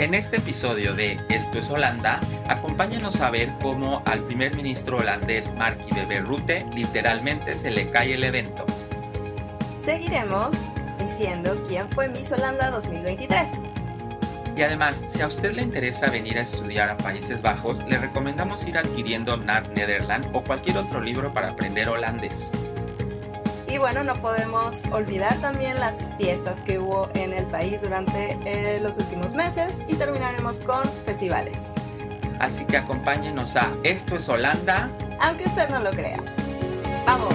En 0.00 0.14
este 0.14 0.38
episodio 0.38 0.94
de 0.94 1.18
Esto 1.28 1.58
es 1.58 1.68
Holanda, 1.68 2.20
acompáñanos 2.48 3.20
a 3.20 3.28
ver 3.28 3.50
cómo 3.60 4.02
al 4.06 4.20
primer 4.20 4.56
ministro 4.56 4.96
holandés 4.96 5.52
Mark 5.58 5.76
Bebe 5.94 6.20
Rutte 6.20 6.64
literalmente 6.74 7.54
se 7.54 7.70
le 7.70 7.90
cae 7.90 8.14
el 8.14 8.24
evento. 8.24 8.64
Seguiremos 9.84 10.56
diciendo 10.98 11.54
quién 11.68 11.86
fue 11.90 12.08
Miss 12.08 12.32
Holanda 12.32 12.70
2023. 12.70 13.46
Y 14.56 14.62
además, 14.62 15.04
si 15.06 15.20
a 15.20 15.26
usted 15.26 15.52
le 15.52 15.60
interesa 15.60 16.08
venir 16.08 16.38
a 16.38 16.42
estudiar 16.42 16.88
a 16.88 16.96
Países 16.96 17.42
Bajos, 17.42 17.84
le 17.84 17.98
recomendamos 17.98 18.66
ir 18.66 18.78
adquiriendo 18.78 19.36
NAR 19.36 19.68
Nederland 19.68 20.34
o 20.34 20.42
cualquier 20.42 20.78
otro 20.78 21.02
libro 21.02 21.34
para 21.34 21.50
aprender 21.50 21.90
holandés. 21.90 22.50
Y 23.70 23.78
bueno, 23.78 24.02
no 24.02 24.14
podemos 24.20 24.84
olvidar 24.86 25.40
también 25.40 25.78
las 25.78 26.10
fiestas 26.16 26.60
que 26.60 26.80
hubo 26.80 27.08
en 27.14 27.32
el 27.32 27.46
país 27.46 27.80
durante 27.80 28.36
eh, 28.44 28.80
los 28.80 28.98
últimos 28.98 29.32
meses 29.32 29.84
y 29.86 29.94
terminaremos 29.94 30.58
con 30.58 30.82
festivales. 31.06 31.74
Así 32.40 32.66
que 32.66 32.78
acompáñenos 32.78 33.54
a 33.54 33.72
Esto 33.84 34.16
es 34.16 34.28
Holanda. 34.28 34.90
Aunque 35.20 35.44
usted 35.44 35.68
no 35.68 35.78
lo 35.78 35.90
crea. 35.90 36.20
¡Vamos! 37.06 37.32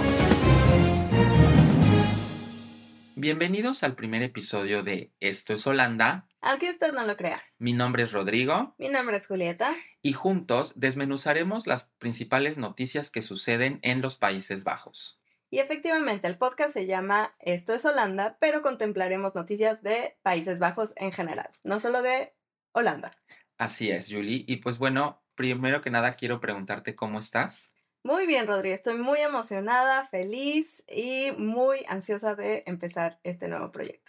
Bienvenidos 3.14 3.82
al 3.82 3.94
primer 3.94 4.22
episodio 4.22 4.82
de 4.82 5.14
Esto 5.20 5.54
es 5.54 5.66
Holanda. 5.66 6.28
Aunque 6.42 6.68
usted 6.68 6.92
no 6.92 7.06
lo 7.06 7.16
crea. 7.16 7.42
Mi 7.58 7.72
nombre 7.72 8.02
es 8.02 8.12
Rodrigo. 8.12 8.74
Mi 8.76 8.90
nombre 8.90 9.16
es 9.16 9.26
Julieta. 9.26 9.74
Y 10.02 10.12
juntos 10.12 10.74
desmenuzaremos 10.76 11.66
las 11.66 11.92
principales 11.98 12.58
noticias 12.58 13.10
que 13.10 13.22
suceden 13.22 13.78
en 13.80 14.02
los 14.02 14.18
Países 14.18 14.64
Bajos. 14.64 15.18
Y 15.50 15.60
efectivamente, 15.60 16.26
el 16.26 16.38
podcast 16.38 16.72
se 16.72 16.86
llama 16.86 17.32
Esto 17.38 17.72
es 17.74 17.84
Holanda, 17.84 18.36
pero 18.40 18.62
contemplaremos 18.62 19.34
noticias 19.34 19.82
de 19.82 20.18
Países 20.22 20.58
Bajos 20.58 20.94
en 20.96 21.12
general, 21.12 21.50
no 21.62 21.78
solo 21.78 22.02
de 22.02 22.34
Holanda. 22.72 23.12
Así 23.58 23.90
es, 23.90 24.08
Julie. 24.10 24.44
Y 24.46 24.56
pues 24.56 24.78
bueno, 24.78 25.22
primero 25.34 25.82
que 25.82 25.90
nada 25.90 26.14
quiero 26.14 26.40
preguntarte 26.40 26.96
cómo 26.96 27.18
estás. 27.18 27.74
Muy 28.02 28.26
bien, 28.26 28.46
Rodri. 28.46 28.70
Estoy 28.70 28.98
muy 28.98 29.20
emocionada, 29.20 30.06
feliz 30.06 30.84
y 30.88 31.32
muy 31.38 31.84
ansiosa 31.88 32.34
de 32.34 32.62
empezar 32.66 33.18
este 33.24 33.48
nuevo 33.48 33.72
proyecto. 33.72 34.05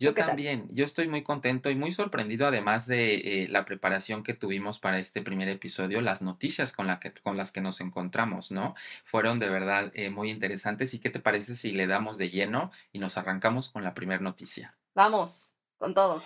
Yo 0.00 0.14
también, 0.14 0.68
yo 0.70 0.84
estoy 0.84 1.08
muy 1.08 1.24
contento 1.24 1.70
y 1.70 1.74
muy 1.74 1.92
sorprendido 1.92 2.46
además 2.46 2.86
de 2.86 3.14
eh, 3.16 3.48
la 3.48 3.64
preparación 3.64 4.22
que 4.22 4.32
tuvimos 4.32 4.78
para 4.78 5.00
este 5.00 5.22
primer 5.22 5.48
episodio, 5.48 6.00
las 6.00 6.22
noticias 6.22 6.72
con, 6.72 6.86
la 6.86 7.00
que, 7.00 7.12
con 7.12 7.36
las 7.36 7.50
que 7.50 7.60
nos 7.60 7.80
encontramos, 7.80 8.52
¿no? 8.52 8.76
Fueron 9.04 9.40
de 9.40 9.48
verdad 9.48 9.90
eh, 9.94 10.10
muy 10.10 10.30
interesantes 10.30 10.94
y 10.94 11.00
qué 11.00 11.10
te 11.10 11.18
parece 11.18 11.56
si 11.56 11.72
le 11.72 11.88
damos 11.88 12.16
de 12.16 12.30
lleno 12.30 12.70
y 12.92 13.00
nos 13.00 13.18
arrancamos 13.18 13.70
con 13.70 13.82
la 13.82 13.94
primera 13.94 14.22
noticia. 14.22 14.76
Vamos, 14.94 15.56
con 15.78 15.94
todo. 15.94 16.22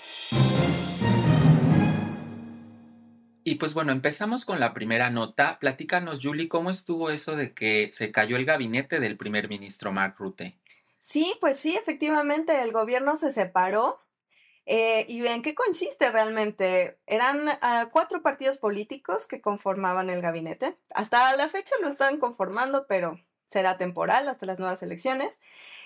Y 3.42 3.54
pues 3.54 3.72
bueno, 3.72 3.92
empezamos 3.92 4.44
con 4.44 4.60
la 4.60 4.74
primera 4.74 5.08
nota. 5.08 5.58
Platícanos, 5.58 6.20
Julie, 6.22 6.48
¿cómo 6.48 6.70
estuvo 6.70 7.08
eso 7.08 7.36
de 7.36 7.54
que 7.54 7.90
se 7.94 8.12
cayó 8.12 8.36
el 8.36 8.44
gabinete 8.44 9.00
del 9.00 9.16
primer 9.16 9.48
ministro 9.48 9.92
Mark 9.92 10.16
Rutte? 10.18 10.58
Sí, 11.04 11.34
pues 11.40 11.58
sí, 11.58 11.76
efectivamente, 11.76 12.62
el 12.62 12.70
gobierno 12.72 13.16
se 13.16 13.32
separó. 13.32 14.00
Eh, 14.66 15.04
¿Y 15.08 15.26
en 15.26 15.42
qué 15.42 15.54
consiste 15.54 16.10
realmente? 16.12 17.00
Eran 17.06 17.48
ah, 17.62 17.88
cuatro 17.92 18.22
partidos 18.22 18.58
políticos 18.58 19.26
que 19.26 19.40
conformaban 19.40 20.10
el 20.10 20.22
gabinete. 20.22 20.78
Hasta 20.94 21.34
la 21.36 21.48
fecha 21.48 21.74
lo 21.82 21.88
están 21.88 22.18
conformando, 22.20 22.86
pero 22.86 23.20
será 23.46 23.78
temporal 23.78 24.28
hasta 24.28 24.46
las 24.46 24.60
nuevas 24.60 24.82
elecciones. 24.84 25.40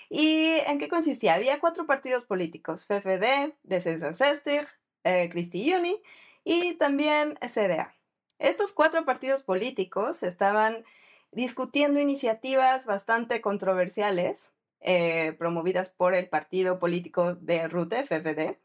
¿Y 0.09 0.59
en 0.67 0.79
qué 0.79 0.87
consistía? 0.89 1.33
Había 1.35 1.59
cuatro 1.59 1.87
partidos 1.87 2.25
políticos, 2.25 2.85
FFD, 2.85 3.55
D66, 3.63 4.67
eh, 5.03 5.29
Christi 5.31 5.73
Uni 5.73 5.99
y 6.43 6.75
también 6.75 7.39
CDA. 7.41 7.95
Estos 8.39 8.71
cuatro 8.73 9.05
partidos 9.05 9.43
políticos 9.43 10.21
estaban 10.23 10.85
discutiendo 11.31 11.99
iniciativas 11.99 12.85
bastante 12.85 13.41
controversiales 13.41 14.53
eh, 14.81 15.33
promovidas 15.39 15.89
por 15.91 16.13
el 16.13 16.29
partido 16.29 16.79
político 16.79 17.35
de 17.35 17.67
RUTE, 17.67 18.03
FFD, 18.03 18.57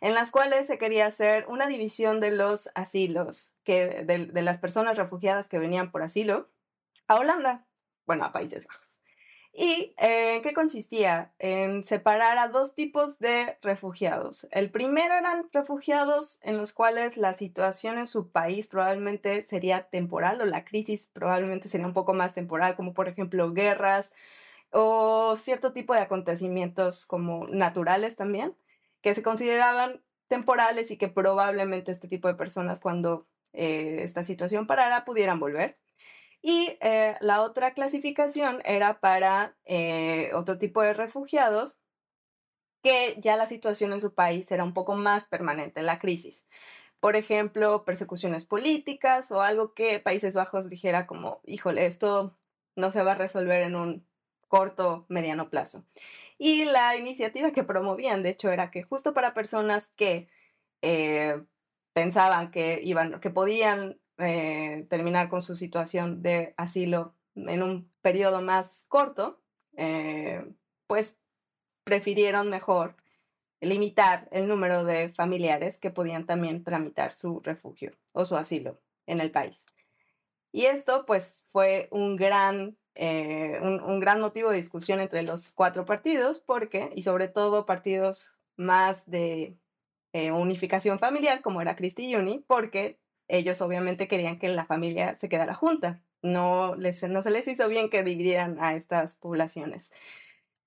en 0.00 0.14
las 0.14 0.30
cuales 0.30 0.66
se 0.66 0.78
quería 0.78 1.06
hacer 1.06 1.46
una 1.48 1.66
división 1.66 2.20
de 2.20 2.30
los 2.30 2.70
asilos, 2.74 3.56
que, 3.64 4.04
de, 4.04 4.42
las 4.42 4.58
personas 4.58 4.96
refugiadas 4.96 5.48
que 5.48 5.58
venían 5.58 5.90
por 5.90 6.02
asilo 6.02 6.48
a 7.08 7.16
Holanda, 7.16 7.66
bueno, 8.06 8.24
a 8.24 8.32
Países 8.32 8.66
Bajos. 8.66 8.86
¿Y 9.58 9.94
eh, 9.96 10.36
en 10.36 10.42
qué 10.42 10.52
consistía? 10.52 11.32
En 11.38 11.82
separar 11.82 12.36
a 12.36 12.48
dos 12.48 12.74
tipos 12.74 13.18
de 13.18 13.58
refugiados. 13.62 14.46
El 14.50 14.70
primero 14.70 15.14
eran 15.14 15.48
refugiados 15.50 16.38
en 16.42 16.58
los 16.58 16.74
cuales 16.74 17.16
la 17.16 17.32
situación 17.32 17.96
en 17.96 18.06
su 18.06 18.30
país 18.30 18.66
probablemente 18.66 19.40
sería 19.40 19.88
temporal 19.88 20.42
o 20.42 20.44
la 20.44 20.66
crisis 20.66 21.10
probablemente 21.10 21.68
sería 21.68 21.86
un 21.86 21.94
poco 21.94 22.12
más 22.12 22.34
temporal, 22.34 22.76
como 22.76 22.92
por 22.92 23.08
ejemplo 23.08 23.54
guerras, 23.54 24.12
o 24.78 25.36
cierto 25.36 25.72
tipo 25.72 25.94
de 25.94 26.00
acontecimientos 26.00 27.06
como 27.06 27.46
naturales 27.48 28.14
también, 28.14 28.54
que 29.00 29.14
se 29.14 29.22
consideraban 29.22 30.04
temporales 30.28 30.90
y 30.90 30.98
que 30.98 31.08
probablemente 31.08 31.92
este 31.92 32.08
tipo 32.08 32.28
de 32.28 32.34
personas 32.34 32.80
cuando 32.80 33.26
eh, 33.54 34.00
esta 34.02 34.22
situación 34.22 34.66
parara 34.66 35.06
pudieran 35.06 35.40
volver. 35.40 35.78
Y 36.42 36.76
eh, 36.82 37.16
la 37.22 37.40
otra 37.40 37.72
clasificación 37.72 38.60
era 38.66 39.00
para 39.00 39.56
eh, 39.64 40.30
otro 40.34 40.58
tipo 40.58 40.82
de 40.82 40.92
refugiados 40.92 41.78
que 42.82 43.16
ya 43.18 43.36
la 43.36 43.46
situación 43.46 43.94
en 43.94 44.02
su 44.02 44.12
país 44.14 44.52
era 44.52 44.62
un 44.62 44.74
poco 44.74 44.94
más 44.94 45.24
permanente, 45.24 45.80
la 45.82 45.98
crisis. 45.98 46.46
Por 47.00 47.16
ejemplo, 47.16 47.84
persecuciones 47.86 48.44
políticas 48.44 49.30
o 49.30 49.40
algo 49.40 49.72
que 49.72 50.00
Países 50.00 50.34
Bajos 50.34 50.68
dijera 50.68 51.06
como, 51.06 51.40
híjole, 51.46 51.86
esto 51.86 52.36
no 52.76 52.90
se 52.90 53.02
va 53.02 53.12
a 53.12 53.14
resolver 53.16 53.62
en 53.62 53.74
un 53.76 54.06
corto, 54.48 55.06
mediano 55.08 55.50
plazo. 55.50 55.84
Y 56.38 56.64
la 56.64 56.96
iniciativa 56.96 57.52
que 57.52 57.64
promovían, 57.64 58.22
de 58.22 58.30
hecho, 58.30 58.50
era 58.50 58.70
que 58.70 58.82
justo 58.82 59.14
para 59.14 59.34
personas 59.34 59.88
que 59.88 60.28
eh, 60.82 61.42
pensaban 61.92 62.50
que, 62.50 62.80
iban, 62.82 63.20
que 63.20 63.30
podían 63.30 63.98
eh, 64.18 64.86
terminar 64.88 65.28
con 65.28 65.42
su 65.42 65.56
situación 65.56 66.22
de 66.22 66.54
asilo 66.56 67.14
en 67.34 67.62
un 67.62 67.90
periodo 68.02 68.40
más 68.42 68.86
corto, 68.88 69.40
eh, 69.76 70.44
pues 70.86 71.18
prefirieron 71.84 72.50
mejor 72.50 72.96
limitar 73.60 74.28
el 74.32 74.48
número 74.48 74.84
de 74.84 75.10
familiares 75.10 75.78
que 75.78 75.90
podían 75.90 76.26
también 76.26 76.64
tramitar 76.64 77.12
su 77.12 77.40
refugio 77.40 77.92
o 78.12 78.24
su 78.24 78.36
asilo 78.36 78.80
en 79.06 79.20
el 79.20 79.30
país. 79.30 79.66
Y 80.52 80.66
esto 80.66 81.04
pues 81.06 81.44
fue 81.48 81.88
un 81.90 82.16
gran 82.16 82.76
eh, 82.96 83.58
un, 83.62 84.00
gran 84.00 84.20
motivo 84.20 84.50
de 84.50 84.56
discusión 84.56 85.00
entre 85.00 85.22
los 85.22 85.52
cuatro 85.52 85.84
partidos, 85.84 86.40
porque, 86.40 86.90
y 86.94 87.02
sobre 87.02 87.28
todo 87.28 87.66
partidos 87.66 88.36
más 88.56 89.08
de 89.10 89.58
eh, 90.12 90.32
unificación 90.32 90.98
familiar, 90.98 91.42
como 91.42 91.60
era 91.60 91.76
Cristi 91.76 92.14
Uni, 92.16 92.44
porque 92.46 92.98
ellos 93.28 93.60
obviamente 93.60 94.08
querían 94.08 94.38
que 94.38 94.48
la 94.48 94.64
familia 94.64 95.14
se 95.14 95.28
quedara 95.28 95.54
junta. 95.54 96.02
No, 96.22 96.74
les, 96.76 97.02
no 97.04 97.22
se 97.22 97.30
les 97.30 97.46
hizo 97.48 97.68
bien 97.68 97.90
que 97.90 98.02
dividieran 98.02 98.56
a 98.60 98.74
estas 98.74 99.14
poblaciones. 99.14 99.92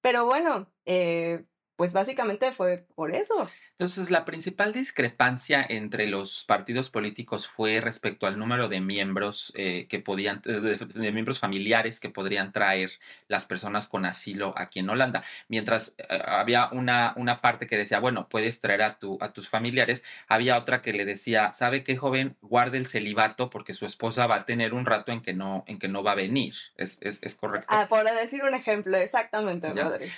Pero 0.02 0.26
bueno, 0.26 0.72
eh, 0.86 1.44
pues 1.76 1.94
básicamente 1.94 2.52
fue 2.52 2.86
por 2.96 3.16
eso. 3.16 3.50
Entonces, 3.80 4.12
la 4.12 4.26
principal 4.26 4.74
discrepancia 4.74 5.66
entre 5.70 6.08
los 6.08 6.44
partidos 6.44 6.90
políticos 6.90 7.48
fue 7.48 7.80
respecto 7.80 8.28
al 8.28 8.38
número 8.38 8.68
de 8.68 8.82
miembros 8.82 9.54
eh, 9.56 9.88
que 9.88 10.00
podían, 10.00 10.42
de, 10.42 11.14
miembros 11.14 11.40
familiares 11.40 12.02
que 12.02 12.10
podrían 12.10 12.52
traer 12.52 12.92
las 13.30 13.46
personas 13.46 13.88
con 13.88 14.06
asilo 14.06 14.54
aquí 14.58 14.80
en 14.80 14.90
Holanda. 14.90 15.24
Mientras 15.48 15.96
eh, 15.98 16.22
había 16.26 16.68
una, 16.74 17.14
una 17.16 17.40
parte 17.40 17.68
que 17.68 17.78
decía, 17.78 18.02
bueno, 18.02 18.28
puedes 18.28 18.60
traer 18.60 18.82
a, 18.82 19.00
tu, 19.00 19.18
a 19.22 19.32
tus 19.32 19.48
familiares, 19.48 20.04
había 20.28 20.58
otra 20.58 20.82
que 20.82 20.92
le 20.92 21.06
decía, 21.06 21.54
¿sabe 21.56 21.86
qué 21.86 21.96
joven? 21.96 22.36
Guarde 22.42 22.80
el 22.80 22.88
celibato 22.88 23.50
porque 23.50 23.74
su 23.74 23.86
esposa 23.86 24.28
va 24.28 24.36
a 24.36 24.46
tener 24.46 24.74
un 24.74 24.86
rato 24.86 25.14
en 25.14 25.22
que 25.22 25.34
no, 25.34 25.64
en 25.68 25.80
que 25.80 25.88
no 25.88 26.04
va 26.04 26.12
a 26.12 26.16
venir. 26.16 26.54
Es, 26.76 26.98
es, 27.00 27.24
es 27.24 27.36
correcto. 27.36 27.68
Ah, 27.70 27.88
por 27.88 28.04
decir 28.04 28.44
un 28.44 28.56
ejemplo, 28.56 28.98
exactamente, 28.98 29.72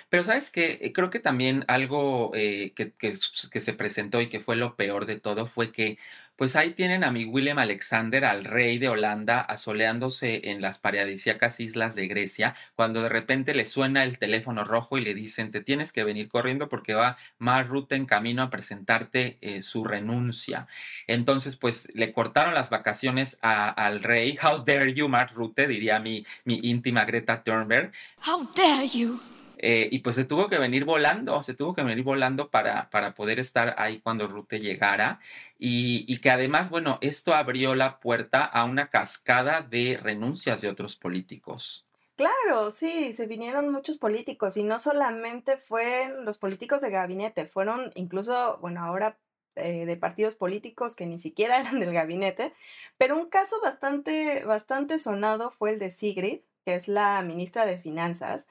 Pero 0.09 0.23
sabes 0.23 0.49
que 0.49 0.91
creo 0.95 1.11
que 1.11 1.19
también 1.19 1.63
algo 1.67 2.31
eh, 2.33 2.73
que, 2.75 2.91
que 2.93 3.15
que 3.51 3.61
se 3.61 3.73
presentó 3.73 4.21
y 4.21 4.27
que 4.27 4.39
fue 4.39 4.55
lo 4.55 4.75
peor 4.75 5.05
de 5.05 5.19
todo 5.19 5.45
fue 5.45 5.71
que 5.71 5.97
pues 6.41 6.55
ahí 6.55 6.71
tienen 6.71 7.03
a 7.03 7.11
mi 7.11 7.25
William 7.25 7.59
Alexander, 7.59 8.25
al 8.25 8.45
rey 8.45 8.79
de 8.79 8.89
Holanda, 8.89 9.41
asoleándose 9.41 10.49
en 10.49 10.59
las 10.59 10.79
paradisíacas 10.79 11.59
islas 11.59 11.93
de 11.93 12.07
Grecia, 12.07 12.55
cuando 12.73 13.03
de 13.03 13.09
repente 13.09 13.53
le 13.53 13.63
suena 13.63 14.03
el 14.03 14.17
teléfono 14.17 14.63
rojo 14.63 14.97
y 14.97 15.01
le 15.01 15.13
dicen, 15.13 15.51
te 15.51 15.61
tienes 15.61 15.93
que 15.93 16.03
venir 16.03 16.29
corriendo 16.29 16.67
porque 16.67 16.95
va 16.95 17.15
Mark 17.37 17.67
Rutte 17.67 17.95
en 17.95 18.07
camino 18.07 18.41
a 18.41 18.49
presentarte 18.49 19.37
eh, 19.41 19.61
su 19.61 19.83
renuncia. 19.83 20.67
Entonces, 21.05 21.57
pues 21.57 21.89
le 21.93 22.11
cortaron 22.11 22.55
las 22.55 22.71
vacaciones 22.71 23.37
al 23.41 24.01
rey. 24.01 24.35
How 24.43 24.63
dare 24.63 24.95
you, 24.95 25.09
Mark 25.09 25.33
Rutte, 25.35 25.67
diría 25.67 25.99
mi, 25.99 26.25
mi 26.43 26.59
íntima 26.63 27.05
Greta 27.05 27.43
Thunberg. 27.43 27.91
How 28.25 28.49
dare 28.55 28.87
you. 28.87 29.19
Eh, 29.63 29.89
y 29.91 29.99
pues 29.99 30.15
se 30.15 30.25
tuvo 30.25 30.49
que 30.49 30.57
venir 30.57 30.85
volando, 30.85 31.43
se 31.43 31.53
tuvo 31.53 31.75
que 31.75 31.83
venir 31.83 32.03
volando 32.03 32.49
para, 32.49 32.89
para 32.89 33.13
poder 33.13 33.39
estar 33.39 33.75
ahí 33.77 34.01
cuando 34.01 34.27
Rute 34.27 34.59
llegara. 34.59 35.19
Y, 35.59 36.03
y, 36.07 36.17
que 36.17 36.31
además, 36.31 36.71
bueno, 36.71 36.97
esto 37.01 37.35
abrió 37.35 37.75
la 37.75 37.99
puerta 37.99 38.43
a 38.43 38.65
una 38.65 38.89
cascada 38.89 39.61
de 39.61 39.99
renuncias 40.01 40.61
de 40.61 40.69
otros 40.69 40.97
políticos. 40.97 41.85
Claro, 42.15 42.71
sí, 42.71 43.13
se 43.13 43.27
vinieron 43.27 43.71
muchos 43.71 43.99
políticos 43.99 44.57
y 44.57 44.63
no 44.63 44.79
solamente 44.79 45.57
fueron 45.57 46.25
los 46.25 46.39
políticos 46.39 46.81
de 46.81 46.89
gabinete, 46.89 47.45
fueron 47.45 47.91
incluso, 47.95 48.57
bueno, 48.61 48.83
ahora 48.83 49.17
eh, 49.55 49.85
de 49.85 49.97
partidos 49.97 50.35
políticos 50.35 50.95
que 50.95 51.05
ni 51.05 51.19
siquiera 51.19 51.59
eran 51.61 51.79
del 51.79 51.93
gabinete, 51.93 52.53
pero 52.97 53.17
un 53.17 53.29
caso 53.29 53.59
bastante, 53.61 54.43
bastante 54.45 54.97
sonado 54.97 55.51
fue 55.51 55.73
el 55.73 55.79
de 55.79 55.89
Sigrid, 55.89 56.41
que 56.65 56.75
es 56.75 56.87
la 56.87 57.21
ministra 57.21 57.65
de 57.65 57.77
Finanzas. 57.77 58.47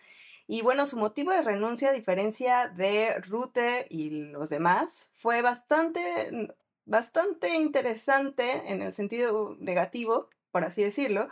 Y 0.53 0.63
bueno, 0.63 0.85
su 0.85 0.97
motivo 0.97 1.31
de 1.31 1.43
renuncia, 1.43 1.91
a 1.91 1.93
diferencia 1.93 2.67
de 2.67 3.21
Rute 3.21 3.87
y 3.89 4.11
los 4.11 4.51
demás, 4.51 5.13
fue 5.15 5.43
bastante, 5.43 6.53
bastante 6.87 7.55
interesante 7.55 8.65
en 8.67 8.83
el 8.83 8.93
sentido 8.93 9.57
negativo, 9.61 10.29
por 10.51 10.65
así 10.65 10.83
decirlo, 10.83 11.29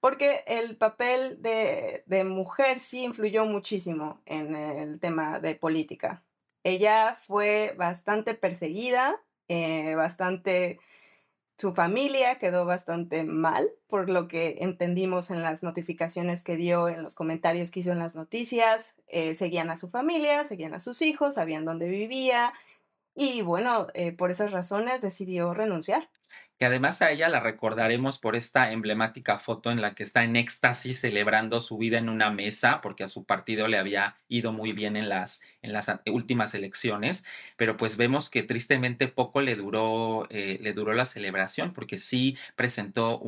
porque 0.00 0.42
el 0.48 0.76
papel 0.76 1.40
de, 1.40 2.02
de 2.06 2.24
mujer 2.24 2.80
sí 2.80 3.04
influyó 3.04 3.44
muchísimo 3.44 4.20
en 4.26 4.56
el 4.56 4.98
tema 4.98 5.38
de 5.38 5.54
política. 5.54 6.24
Ella 6.64 7.16
fue 7.24 7.72
bastante 7.78 8.34
perseguida, 8.34 9.22
eh, 9.46 9.94
bastante... 9.94 10.80
Su 11.58 11.72
familia 11.72 12.38
quedó 12.38 12.66
bastante 12.66 13.24
mal, 13.24 13.70
por 13.88 14.10
lo 14.10 14.28
que 14.28 14.58
entendimos 14.60 15.30
en 15.30 15.42
las 15.42 15.62
notificaciones 15.62 16.44
que 16.44 16.56
dio, 16.56 16.88
en 16.88 17.02
los 17.02 17.14
comentarios 17.14 17.70
que 17.70 17.80
hizo 17.80 17.92
en 17.92 17.98
las 17.98 18.14
noticias. 18.14 18.96
Eh, 19.08 19.34
seguían 19.34 19.70
a 19.70 19.76
su 19.76 19.88
familia, 19.88 20.44
seguían 20.44 20.74
a 20.74 20.80
sus 20.80 21.00
hijos, 21.02 21.34
sabían 21.36 21.64
dónde 21.64 21.88
vivía 21.88 22.52
y 23.16 23.40
bueno, 23.40 23.86
eh, 23.94 24.12
por 24.12 24.30
esas 24.30 24.52
razones 24.52 25.00
decidió 25.00 25.54
renunciar 25.54 26.10
que 26.58 26.66
además 26.66 27.02
a 27.02 27.10
ella 27.10 27.28
la 27.28 27.40
recordaremos 27.40 28.18
por 28.18 28.36
esta 28.36 28.72
emblemática 28.72 29.38
foto 29.38 29.70
en 29.70 29.80
la 29.80 29.94
que 29.94 30.02
está 30.02 30.24
en 30.24 30.36
éxtasis 30.36 31.00
celebrando 31.00 31.60
su 31.60 31.76
vida 31.76 31.98
en 31.98 32.08
una 32.08 32.30
mesa, 32.30 32.80
porque 32.80 33.04
a 33.04 33.08
su 33.08 33.24
partido 33.24 33.68
le 33.68 33.78
había 33.78 34.16
ido 34.28 34.52
muy 34.52 34.72
bien 34.72 34.96
en 34.96 35.08
las, 35.08 35.42
en 35.62 35.72
las 35.72 35.90
últimas 36.06 36.54
elecciones, 36.54 37.24
pero 37.56 37.76
pues 37.76 37.96
vemos 37.96 38.30
que 38.30 38.42
tristemente 38.42 39.08
poco 39.08 39.42
le 39.42 39.56
duró, 39.56 40.26
eh, 40.30 40.58
le 40.62 40.72
duró 40.72 40.94
la 40.94 41.06
celebración, 41.06 41.74
porque 41.74 41.98
sí 41.98 42.36
presentó 42.54 43.20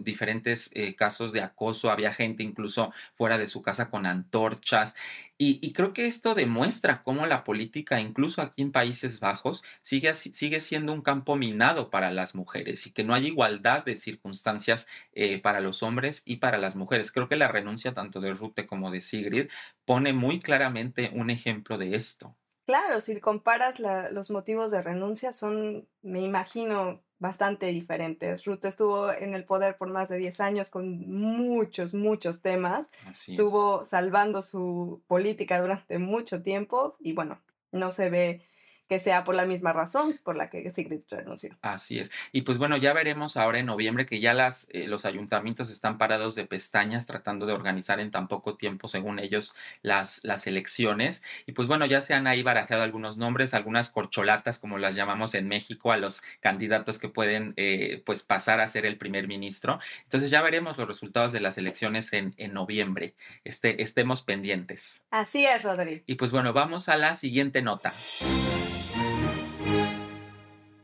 diferentes 0.00 0.70
eh, 0.74 0.94
casos 0.94 1.32
de 1.32 1.42
acoso, 1.42 1.90
había 1.90 2.12
gente 2.14 2.42
incluso 2.42 2.92
fuera 3.14 3.38
de 3.38 3.48
su 3.48 3.62
casa 3.62 3.90
con 3.90 4.06
antorchas, 4.06 4.94
y, 5.42 5.72
creo 5.72 5.94
que 5.94 6.06
esto 6.06 6.34
demuestra 6.34 7.02
cómo 7.02 7.24
la 7.24 7.44
política, 7.44 7.98
incluso 7.98 8.42
aquí 8.42 8.60
en 8.60 8.72
Países 8.72 9.20
Bajos, 9.20 9.62
sigue, 9.80 10.60
siendo 10.60 10.92
un 10.92 11.00
campo 11.00 11.34
minado 11.34 11.88
para 11.88 12.10
las 12.10 12.34
mujeres 12.34 12.86
y 12.86 12.92
que 12.92 13.04
no 13.04 13.14
hay 13.14 13.28
igualdad 13.28 13.82
de 13.82 13.96
circunstancias 13.96 14.86
eh, 15.14 15.40
para 15.40 15.60
los 15.60 15.82
hombres 15.82 16.20
y 16.26 16.36
para 16.36 16.58
las 16.58 16.76
mujeres. 16.76 17.10
Creo 17.10 17.26
que 17.30 17.36
la 17.36 17.48
renuncia 17.48 17.94
tanto 17.94 18.20
de 18.20 18.34
Rute 18.34 18.66
como 18.66 18.90
de 18.90 19.00
Sigrid 19.00 19.48
pone 19.86 20.12
muy 20.12 20.40
claramente 20.40 21.10
un 21.14 21.30
ejemplo 21.30 21.78
de 21.78 21.96
esto. 21.96 22.36
Claro, 22.66 23.00
si 23.00 23.18
comparas 23.18 23.80
los 23.80 24.30
motivos 24.30 24.70
de 24.70 24.82
renuncia 24.82 25.32
son, 25.32 25.88
me 26.02 26.20
imagino, 26.20 27.02
bastante 27.20 27.66
diferentes. 27.66 28.44
Ruth 28.44 28.64
estuvo 28.64 29.12
en 29.12 29.34
el 29.34 29.44
poder 29.44 29.76
por 29.76 29.90
más 29.90 30.08
de 30.08 30.16
10 30.16 30.40
años 30.40 30.70
con 30.70 31.08
muchos, 31.08 31.94
muchos 31.94 32.40
temas. 32.40 32.90
estuvo 33.12 33.84
salvando 33.84 34.42
su 34.42 35.02
política 35.06 35.60
durante 35.60 35.98
mucho 35.98 36.42
tiempo 36.42 36.96
y 36.98 37.12
bueno, 37.12 37.38
no 37.70 37.92
se 37.92 38.10
ve 38.10 38.42
que 38.90 38.98
sea 38.98 39.22
por 39.22 39.36
la 39.36 39.46
misma 39.46 39.72
razón 39.72 40.18
por 40.24 40.34
la 40.34 40.50
que 40.50 40.68
Sigrid 40.68 41.02
renunció. 41.08 41.56
Así 41.62 42.00
es. 42.00 42.10
Y 42.32 42.42
pues 42.42 42.58
bueno, 42.58 42.76
ya 42.76 42.92
veremos 42.92 43.36
ahora 43.36 43.60
en 43.60 43.66
noviembre 43.66 44.04
que 44.04 44.18
ya 44.18 44.34
las, 44.34 44.66
eh, 44.72 44.88
los 44.88 45.04
ayuntamientos 45.04 45.70
están 45.70 45.96
parados 45.96 46.34
de 46.34 46.44
pestañas 46.44 47.06
tratando 47.06 47.46
de 47.46 47.52
organizar 47.52 48.00
en 48.00 48.10
tan 48.10 48.26
poco 48.26 48.56
tiempo, 48.56 48.88
según 48.88 49.20
ellos, 49.20 49.54
las, 49.82 50.24
las 50.24 50.48
elecciones. 50.48 51.22
Y 51.46 51.52
pues 51.52 51.68
bueno, 51.68 51.86
ya 51.86 52.02
se 52.02 52.14
han 52.14 52.26
ahí 52.26 52.42
barajado 52.42 52.82
algunos 52.82 53.16
nombres, 53.16 53.54
algunas 53.54 53.90
corcholatas, 53.90 54.58
como 54.58 54.76
las 54.76 54.96
llamamos 54.96 55.36
en 55.36 55.46
México, 55.46 55.92
a 55.92 55.96
los 55.96 56.22
candidatos 56.40 56.98
que 56.98 57.08
pueden 57.08 57.54
eh, 57.56 58.02
pues 58.04 58.24
pasar 58.24 58.58
a 58.58 58.66
ser 58.66 58.86
el 58.86 58.98
primer 58.98 59.28
ministro. 59.28 59.78
Entonces 60.02 60.30
ya 60.30 60.42
veremos 60.42 60.78
los 60.78 60.88
resultados 60.88 61.30
de 61.30 61.38
las 61.38 61.58
elecciones 61.58 62.12
en, 62.12 62.34
en 62.38 62.54
noviembre. 62.54 63.14
Este, 63.44 63.84
estemos 63.84 64.24
pendientes. 64.24 65.04
Así 65.12 65.46
es, 65.46 65.62
Rodri. 65.62 66.02
Y 66.06 66.16
pues 66.16 66.32
bueno, 66.32 66.52
vamos 66.52 66.88
a 66.88 66.96
la 66.96 67.14
siguiente 67.14 67.62
nota. 67.62 67.94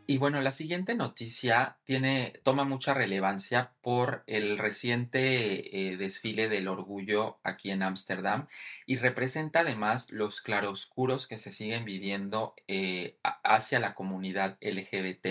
Y 0.09 0.19
bueno, 0.19 0.41
la 0.41 0.53
siguiente 0.53 0.95
noticia 0.95 1.79
tiene, 1.85 2.33
toma 2.45 2.65
mucha 2.65 2.95
relevancia 2.95 3.73
por 3.83 4.23
el 4.29 4.57
reciente 4.57 5.91
eh, 5.93 5.97
desfile 5.97 6.49
del 6.49 6.69
orgullo 6.69 7.41
aquí 7.43 7.73
en 7.73 7.83
Ámsterdam 7.83 8.47
y 8.87 8.99
representa 8.99 9.61
además 9.61 10.13
los 10.13 10.43
claroscuros 10.43 11.27
que 11.27 11.39
se 11.39 11.51
siguen 11.51 11.85
viviendo 11.85 12.55
eh, 12.69 13.17
hacia 13.43 13.81
la 13.81 13.97
comunidad 13.97 14.59
LGBT 14.61 15.27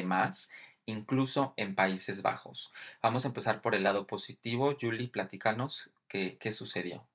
incluso 0.86 1.54
en 1.56 1.74
Países 1.74 2.22
Bajos. 2.22 2.74
Vamos 3.02 3.24
a 3.24 3.30
empezar 3.30 3.62
por 3.62 3.76
el 3.76 3.84
lado 3.84 4.08
positivo. 4.08 4.76
Julie, 4.80 5.08
platicanos 5.08 5.90
qué, 6.10 6.38
qué 6.38 6.52
sucedió. 6.52 7.08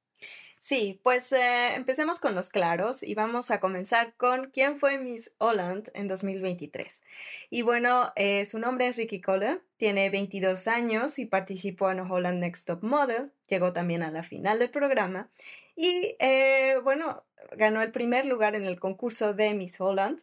Sí, 0.63 1.01
pues 1.03 1.33
eh, 1.33 1.75
empecemos 1.75 2.21
con 2.21 2.35
los 2.35 2.51
claros 2.51 3.03
y 3.03 3.15
vamos 3.15 3.51
a 3.51 3.61
comenzar 3.61 4.15
con 4.19 4.51
quién 4.51 4.79
fue 4.79 4.99
Miss 4.99 5.33
Holland 5.39 5.91
en 5.95 6.07
2023. 6.07 7.01
Y 7.49 7.63
bueno, 7.63 8.13
eh, 8.15 8.45
su 8.45 8.59
nombre 8.59 8.87
es 8.87 8.99
Ricky 8.99 9.23
Cole, 9.23 9.63
tiene 9.79 10.11
22 10.11 10.69
años 10.69 11.19
y 11.19 11.25
participó 11.25 11.91
en 11.91 12.01
Holland 12.01 12.41
Next 12.41 12.67
Top 12.67 12.83
Model, 12.83 13.33
llegó 13.49 13.73
también 13.73 14.03
a 14.03 14.11
la 14.11 14.23
final 14.23 14.59
del 14.59 14.69
programa 14.69 15.31
y 15.77 16.17
eh, 16.19 16.77
bueno, 16.85 17.25
ganó 17.57 17.81
el 17.81 17.91
primer 17.91 18.27
lugar 18.27 18.55
en 18.55 18.67
el 18.67 18.79
concurso 18.79 19.33
de 19.33 19.55
Miss 19.55 19.81
Holland. 19.81 20.21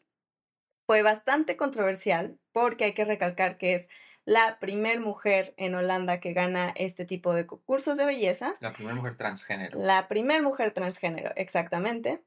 Fue 0.86 1.02
bastante 1.02 1.58
controversial 1.58 2.38
porque 2.52 2.86
hay 2.86 2.94
que 2.94 3.06
recalcar 3.06 3.58
que 3.58 3.74
es 3.74 3.90
la 4.28 4.60
primer 4.60 5.00
mujer 5.00 5.54
en 5.56 5.74
Holanda 5.74 6.20
que 6.20 6.34
gana 6.34 6.74
este 6.76 7.06
tipo 7.06 7.34
de 7.34 7.48
concursos 7.48 7.98
de 7.98 8.06
belleza. 8.06 8.56
La 8.60 8.74
primera 8.74 8.94
mujer 8.94 9.16
transgénero. 9.16 9.80
La 9.80 10.10
primera 10.10 10.42
mujer 10.42 10.74
transgénero, 10.74 11.32
exactamente. 11.38 12.22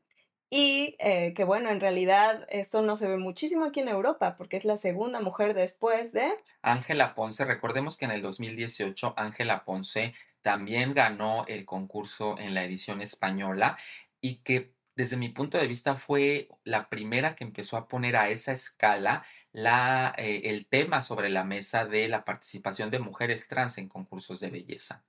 Y 0.49 0.97
eh, 0.99 1.35
que 1.35 1.45
bueno, 1.45 1.69
en 1.69 1.79
realidad 1.79 2.47
esto 2.49 2.81
no 2.81 2.97
se 2.97 3.07
ve 3.07 3.19
muchísimo 3.19 3.67
aquí 3.67 3.81
en 3.81 3.89
Europa 3.89 4.35
porque 4.39 4.57
es 4.57 4.65
la 4.65 4.79
segunda 4.79 5.21
mujer 5.21 5.53
después 5.53 6.15
de... 6.15 6.33
Ángela 6.63 7.15
Ponce, 7.15 7.45
recordemos 7.45 7.99
que 7.99 8.07
en 8.07 8.13
el 8.13 8.23
2018 8.23 9.13
Ángela 9.19 9.67
Ponce 9.67 10.15
también 10.41 10.95
ganó 10.95 11.45
el 11.49 11.67
concurso 11.67 12.39
en 12.39 12.55
la 12.55 12.65
edición 12.65 13.03
española 13.03 13.77
y 14.23 14.37
que 14.37 14.73
desde 15.01 15.17
mi 15.17 15.31
punto 15.31 15.57
de 15.57 15.67
vista 15.67 15.97
fue 15.97 16.49
la 16.63 16.91
primera 16.91 17.35
que 17.35 17.45
empezó 17.45 17.79
a 17.79 17.89
poner 17.89 18.17
a 18.17 18.29
esa 18.29 18.53
escala 18.53 19.25
la, 19.53 20.13
eh, 20.19 20.43
el 20.45 20.67
tema 20.67 21.01
sobre 21.01 21.31
la 21.31 21.43
mesa 21.43 21.87
de 21.87 22.07
la 22.09 22.25
participación 22.27 22.91
de 22.91 22.99
mujeres 22.99 23.49
trans 23.49 23.79
en 23.79 23.89
concursos 23.89 24.41
de 24.41 24.51
belleza. 24.51 25.03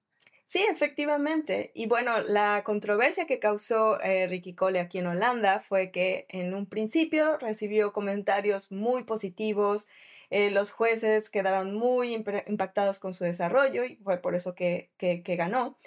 Sí, 0.45 0.65
efectivamente. 0.69 1.71
Y 1.73 1.87
bueno, 1.87 2.21
la 2.21 2.63
controversia 2.63 3.25
que 3.25 3.39
causó 3.39 3.99
eh, 4.01 4.27
Ricky 4.27 4.53
Cole 4.53 4.79
aquí 4.79 4.99
en 4.99 5.07
Holanda 5.07 5.59
fue 5.59 5.91
que 5.91 6.25
en 6.29 6.53
un 6.53 6.65
principio 6.67 7.37
recibió 7.37 7.91
comentarios 7.91 8.71
muy 8.71 9.03
positivos, 9.03 9.89
eh, 10.31 10.49
los 10.49 10.71
jueces 10.71 11.29
quedaron 11.29 11.75
muy 11.75 12.13
impactados 12.13 12.99
con 12.99 13.13
su 13.13 13.25
desarrollo 13.25 13.83
y 13.83 13.97
fue 13.97 14.17
por 14.17 14.33
eso 14.33 14.55
que, 14.55 14.89
que, 14.97 15.35
ganó. 15.35 15.77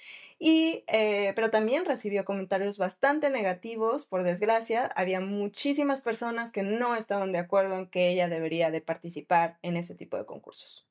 Eh, 0.47 1.33
pero 1.35 1.51
también 1.51 1.87
recibió 1.87 2.25
comentarios 2.25 2.77
bastante 2.77 3.31
negativos, 3.31 4.07
por 4.07 4.25
desgracia. 4.25 4.91
Había 4.95 5.21
muchísimas 5.21 6.03
personas 6.03 6.53
que 6.53 6.63
no 6.63 6.97
estaban 6.97 7.33
de 7.33 7.39
acuerdo 7.39 7.79
en 7.79 7.87
que 7.87 8.11
ella 8.11 8.29
debería 8.29 8.71
de 8.71 8.83
participar 8.83 9.59
en 9.63 9.77
ese 9.77 9.95
tipo 9.95 10.19
de 10.19 10.27
concursos. 10.27 10.87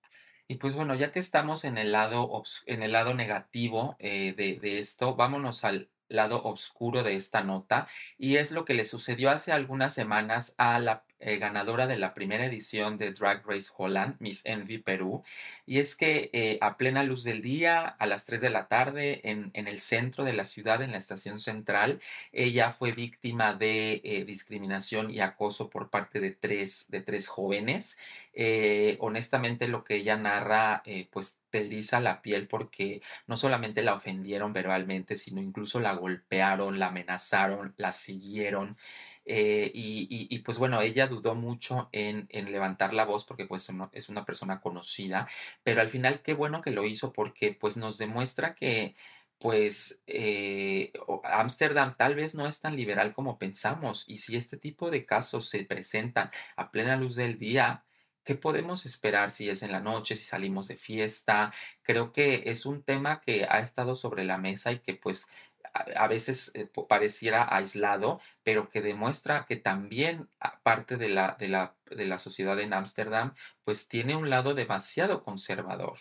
Y 0.48 0.55
pues 0.55 0.75
bueno, 0.75 0.95
ya 0.95 1.12
que 1.12 1.19
estamos 1.19 1.65
en 1.65 1.77
el 1.77 1.91
lado, 1.91 2.43
en 2.65 2.83
el 2.83 2.91
lado 2.91 3.13
negativo 3.13 3.95
eh, 4.00 4.33
de, 4.36 4.55
de, 4.55 4.79
esto, 4.79 5.15
vámonos 5.15 5.63
al 5.63 5.89
lado 6.10 6.43
oscuro 6.43 7.03
de 7.03 7.15
esta 7.15 7.43
nota 7.43 7.88
y 8.17 8.36
es 8.36 8.51
lo 8.51 8.65
que 8.65 8.74
le 8.74 8.86
sucedió 8.86 9.29
hace 9.29 9.51
algunas 9.51 9.93
semanas 9.93 10.53
a 10.57 10.79
la 10.79 11.05
eh, 11.25 11.38
ganadora 11.38 11.88
de 11.88 11.98
la 11.98 12.13
primera 12.13 12.46
edición 12.46 12.98
de 12.98 13.12
Drag 13.12 13.44
Race 13.46 13.72
Holland, 13.75 14.15
Miss 14.20 14.42
Envy 14.46 14.77
Perú. 14.77 15.24
Y 15.65 15.80
es 15.80 15.96
que 15.96 16.30
eh, 16.34 16.58
a 16.62 16.77
plena 16.77 17.03
luz 17.03 17.24
del 17.24 17.42
día, 17.42 17.88
a 17.88 18.06
las 18.08 18.25
3 18.25 18.42
de 18.42 18.50
la 18.50 18.68
tarde, 18.68 19.22
en, 19.24 19.51
en, 19.53 19.68
el 19.68 19.80
centro 19.80 20.24
de 20.25 20.34
la 20.34 20.46
ciudad, 20.46 20.82
en 20.82 20.92
la 20.92 20.98
estación 20.98 21.39
central, 21.39 22.01
ella 22.32 22.72
fue 22.74 22.92
víctima 22.92 23.53
de 23.53 24.01
eh, 24.03 24.25
discriminación 24.25 25.10
y 25.12 25.22
acoso 25.22 25.70
por 25.70 25.89
parte 25.89 26.20
de 26.20 26.32
tres, 26.32 26.86
de 26.89 27.01
tres 27.01 27.27
jóvenes. 27.27 27.98
honestamente, 29.00 29.68
lo 29.68 29.84
que 29.84 29.96
ella 29.96 30.18
narra, 30.18 30.84
pues 31.12 31.39
te 31.53 31.60
eriza 31.65 32.00
la 32.00 32.22
piel 32.24 32.48
porque 32.48 33.01
no 33.27 33.38
solamente 33.38 33.84
la 33.84 33.94
ofendieron 33.94 34.53
verbalmente, 34.53 35.18
sino 35.18 35.39
incluso 35.42 35.80
la 35.80 35.94
golpearon, 35.94 36.80
la 36.80 36.88
amenazaron, 36.88 37.75
la 37.77 37.92
siguieron. 37.92 38.75
Eh, 39.25 39.72
y, 39.74 40.39
pues 40.39 40.58
bueno, 40.58 40.82
ella 40.82 41.08
dudó 41.08 41.36
mucho 41.36 41.89
en, 41.92 42.27
levantar 42.32 42.94
la 42.94 43.06
voz 43.06 43.25
porque 43.25 43.46
pues 43.46 43.70
es 43.94 44.10
una 44.10 44.25
persona 44.25 44.60
conocida, 44.62 45.27
pero 45.63 45.82
al 45.82 45.89
final 45.89 46.22
qué 46.22 46.34
bueno 46.34 46.62
que 46.62 46.72
lo 46.72 46.86
hizo 46.86 47.13
porque 47.13 47.53
pues 47.53 47.77
nos 47.77 47.98
demuestra 47.98 48.56
que 48.56 48.96
pues 49.39 50.01
eh, 50.08 50.94
Ámsterdam 51.25 51.96
tal 51.98 52.15
vez 52.15 52.36
no 52.36 52.48
es 52.48 52.60
tan 52.60 52.75
liberal 52.75 53.13
como 53.13 53.38
pensamos 53.38 54.06
y 54.08 54.18
si 54.20 54.38
este 54.38 54.58
tipo 54.58 54.89
de 54.92 55.06
casos 55.06 55.50
se 55.50 55.65
presentan 55.65 56.32
a 56.56 56.72
plena 56.72 56.96
luz 56.98 57.15
del 57.15 57.38
día, 57.39 57.84
¿Qué 58.24 58.36
podemos 58.36 58.86
esperar 58.86 59.32
si 59.32 59.50
es 59.50 59.63
en 59.63 59.72
la 59.74 59.82
noche, 59.82 60.15
si 60.15 60.24
salimos 60.24 60.70
de 60.70 60.77
fiesta? 60.77 61.51
Creo 61.82 62.13
que 62.13 62.44
es 62.46 62.65
un 62.65 62.82
tema 62.82 63.20
que 63.20 63.46
ha 63.50 63.60
estado 63.60 63.98
sobre 63.98 64.24
la 64.24 64.38
mesa 64.38 64.72
y 64.72 64.80
que 64.80 64.94
pues 64.94 65.27
a, 65.74 66.08
veces 66.08 66.51
eh, 66.53 66.70
pareciera 66.88 67.48
aislado, 67.56 68.22
pero 68.44 68.70
que 68.70 68.82
demuestra 68.82 69.46
que 69.48 69.56
también 69.56 70.30
parte 70.63 70.98
de 70.98 71.10
la, 71.10 71.36
de 71.39 71.50
la, 71.50 71.75
de 71.86 72.06
la 72.06 72.20
sociedad 72.20 72.60
en 72.60 72.74
Ámsterdam, 72.74 73.34
pues 73.63 73.88
tiene 73.88 74.15
un 74.15 74.30
lado 74.30 74.53
demasiado 74.53 75.24
conservador. 75.24 75.98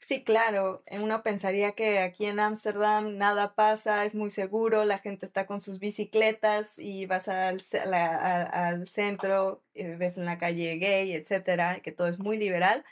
Sí, 0.00 0.22
claro. 0.24 0.82
Uno 0.90 1.22
pensaría 1.22 1.72
que 1.72 1.98
aquí 1.98 2.26
en 2.26 2.40
Ámsterdam 2.40 3.18
nada 3.18 3.54
pasa, 3.54 4.04
es 4.04 4.14
muy 4.14 4.30
seguro, 4.30 4.84
la 4.84 4.98
gente 4.98 5.26
está 5.26 5.46
con 5.46 5.60
sus 5.60 5.80
bicicletas 5.80 6.78
y 6.78 7.06
vas 7.06 7.28
al, 7.28 7.60
al 7.92 8.88
centro, 8.88 9.62
eh, 9.74 9.96
ves 9.96 10.16
en 10.16 10.24
la 10.24 10.38
calle 10.38 10.76
gay, 10.76 11.12
etcétera, 11.12 11.80
que 11.80 11.92
todo 11.92 12.06
es 12.08 12.18
muy 12.18 12.38
liberal, 12.38 12.84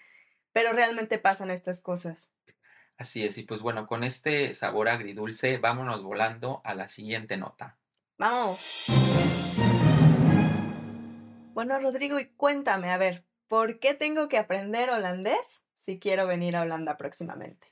pero 0.53 0.73
realmente 0.73 1.19
pasan 1.19 1.51
estas 1.51 1.81
cosas. 1.81 2.33
Así 2.99 3.25
es, 3.25 3.37
y 3.37 3.43
pues 3.43 3.61
bueno, 3.61 3.87
con 3.87 4.05
este 4.05 4.55
sabor 4.55 4.89
agridulce, 4.89 5.59
vámonos 5.59 6.03
volando 6.03 6.63
a 6.65 6.75
la 6.75 6.89
siguiente 6.89 7.37
nota. 7.37 7.79
Vamos. 8.19 8.87
Bueno, 11.53 11.79
Rodrigo, 11.81 12.19
y 12.19 12.29
cuéntame, 12.29 12.91
a 12.91 12.99
ver, 12.99 13.25
¿por 13.49 13.79
qué 13.79 13.95
tengo 13.95 14.29
que 14.29 14.39
aprender 14.39 14.91
holandés 14.91 15.65
si 15.75 15.99
quiero 15.99 16.27
venir 16.27 16.57
a 16.57 16.63
Holanda 16.63 16.97
próximamente? 16.97 17.67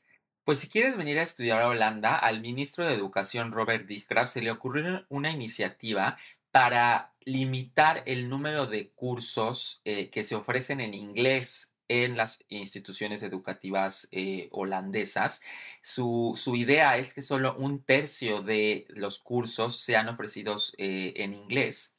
Pues 0.45 0.61
si 0.61 0.69
quieres 0.69 0.97
venir 0.97 1.19
a 1.19 1.23
estudiar 1.23 1.61
a 1.61 1.69
Holanda, 1.69 2.17
al 2.17 2.41
ministro 2.41 2.87
de 2.87 2.95
Educación 2.95 3.53
Robert 3.53 3.87
Dijkgraaf 3.87 4.31
se 4.31 4.43
le 4.43 4.51
ocurrió 4.51 5.05
una 5.09 5.31
iniciativa 5.31 6.17
para 6.51 7.15
limitar 7.25 8.03
el 8.07 8.31
número 8.31 8.67
de 8.67 8.91
cursos 8.91 9.83
eh, 9.85 10.09
que 10.09 10.25
se 10.25 10.35
ofrecen 10.35 10.81
en 10.81 10.95
inglés 10.95 11.74
en 11.89 12.17
las 12.17 12.45
instituciones 12.49 13.23
educativas 13.23 14.09
eh, 14.13 14.49
holandesas. 14.53 15.41
Su, 15.83 16.35
su, 16.37 16.57
idea 16.57 16.97
es 16.97 17.15
que 17.15 17.23
solo 17.23 17.57
un 17.57 17.83
tercio 17.83 18.43
de 18.43 18.87
los 18.89 19.19
cursos 19.19 19.79
sean 19.81 20.09
ofrecidos 20.09 20.75
eh, 20.79 21.15
en 21.17 21.35
inglés. 21.35 21.94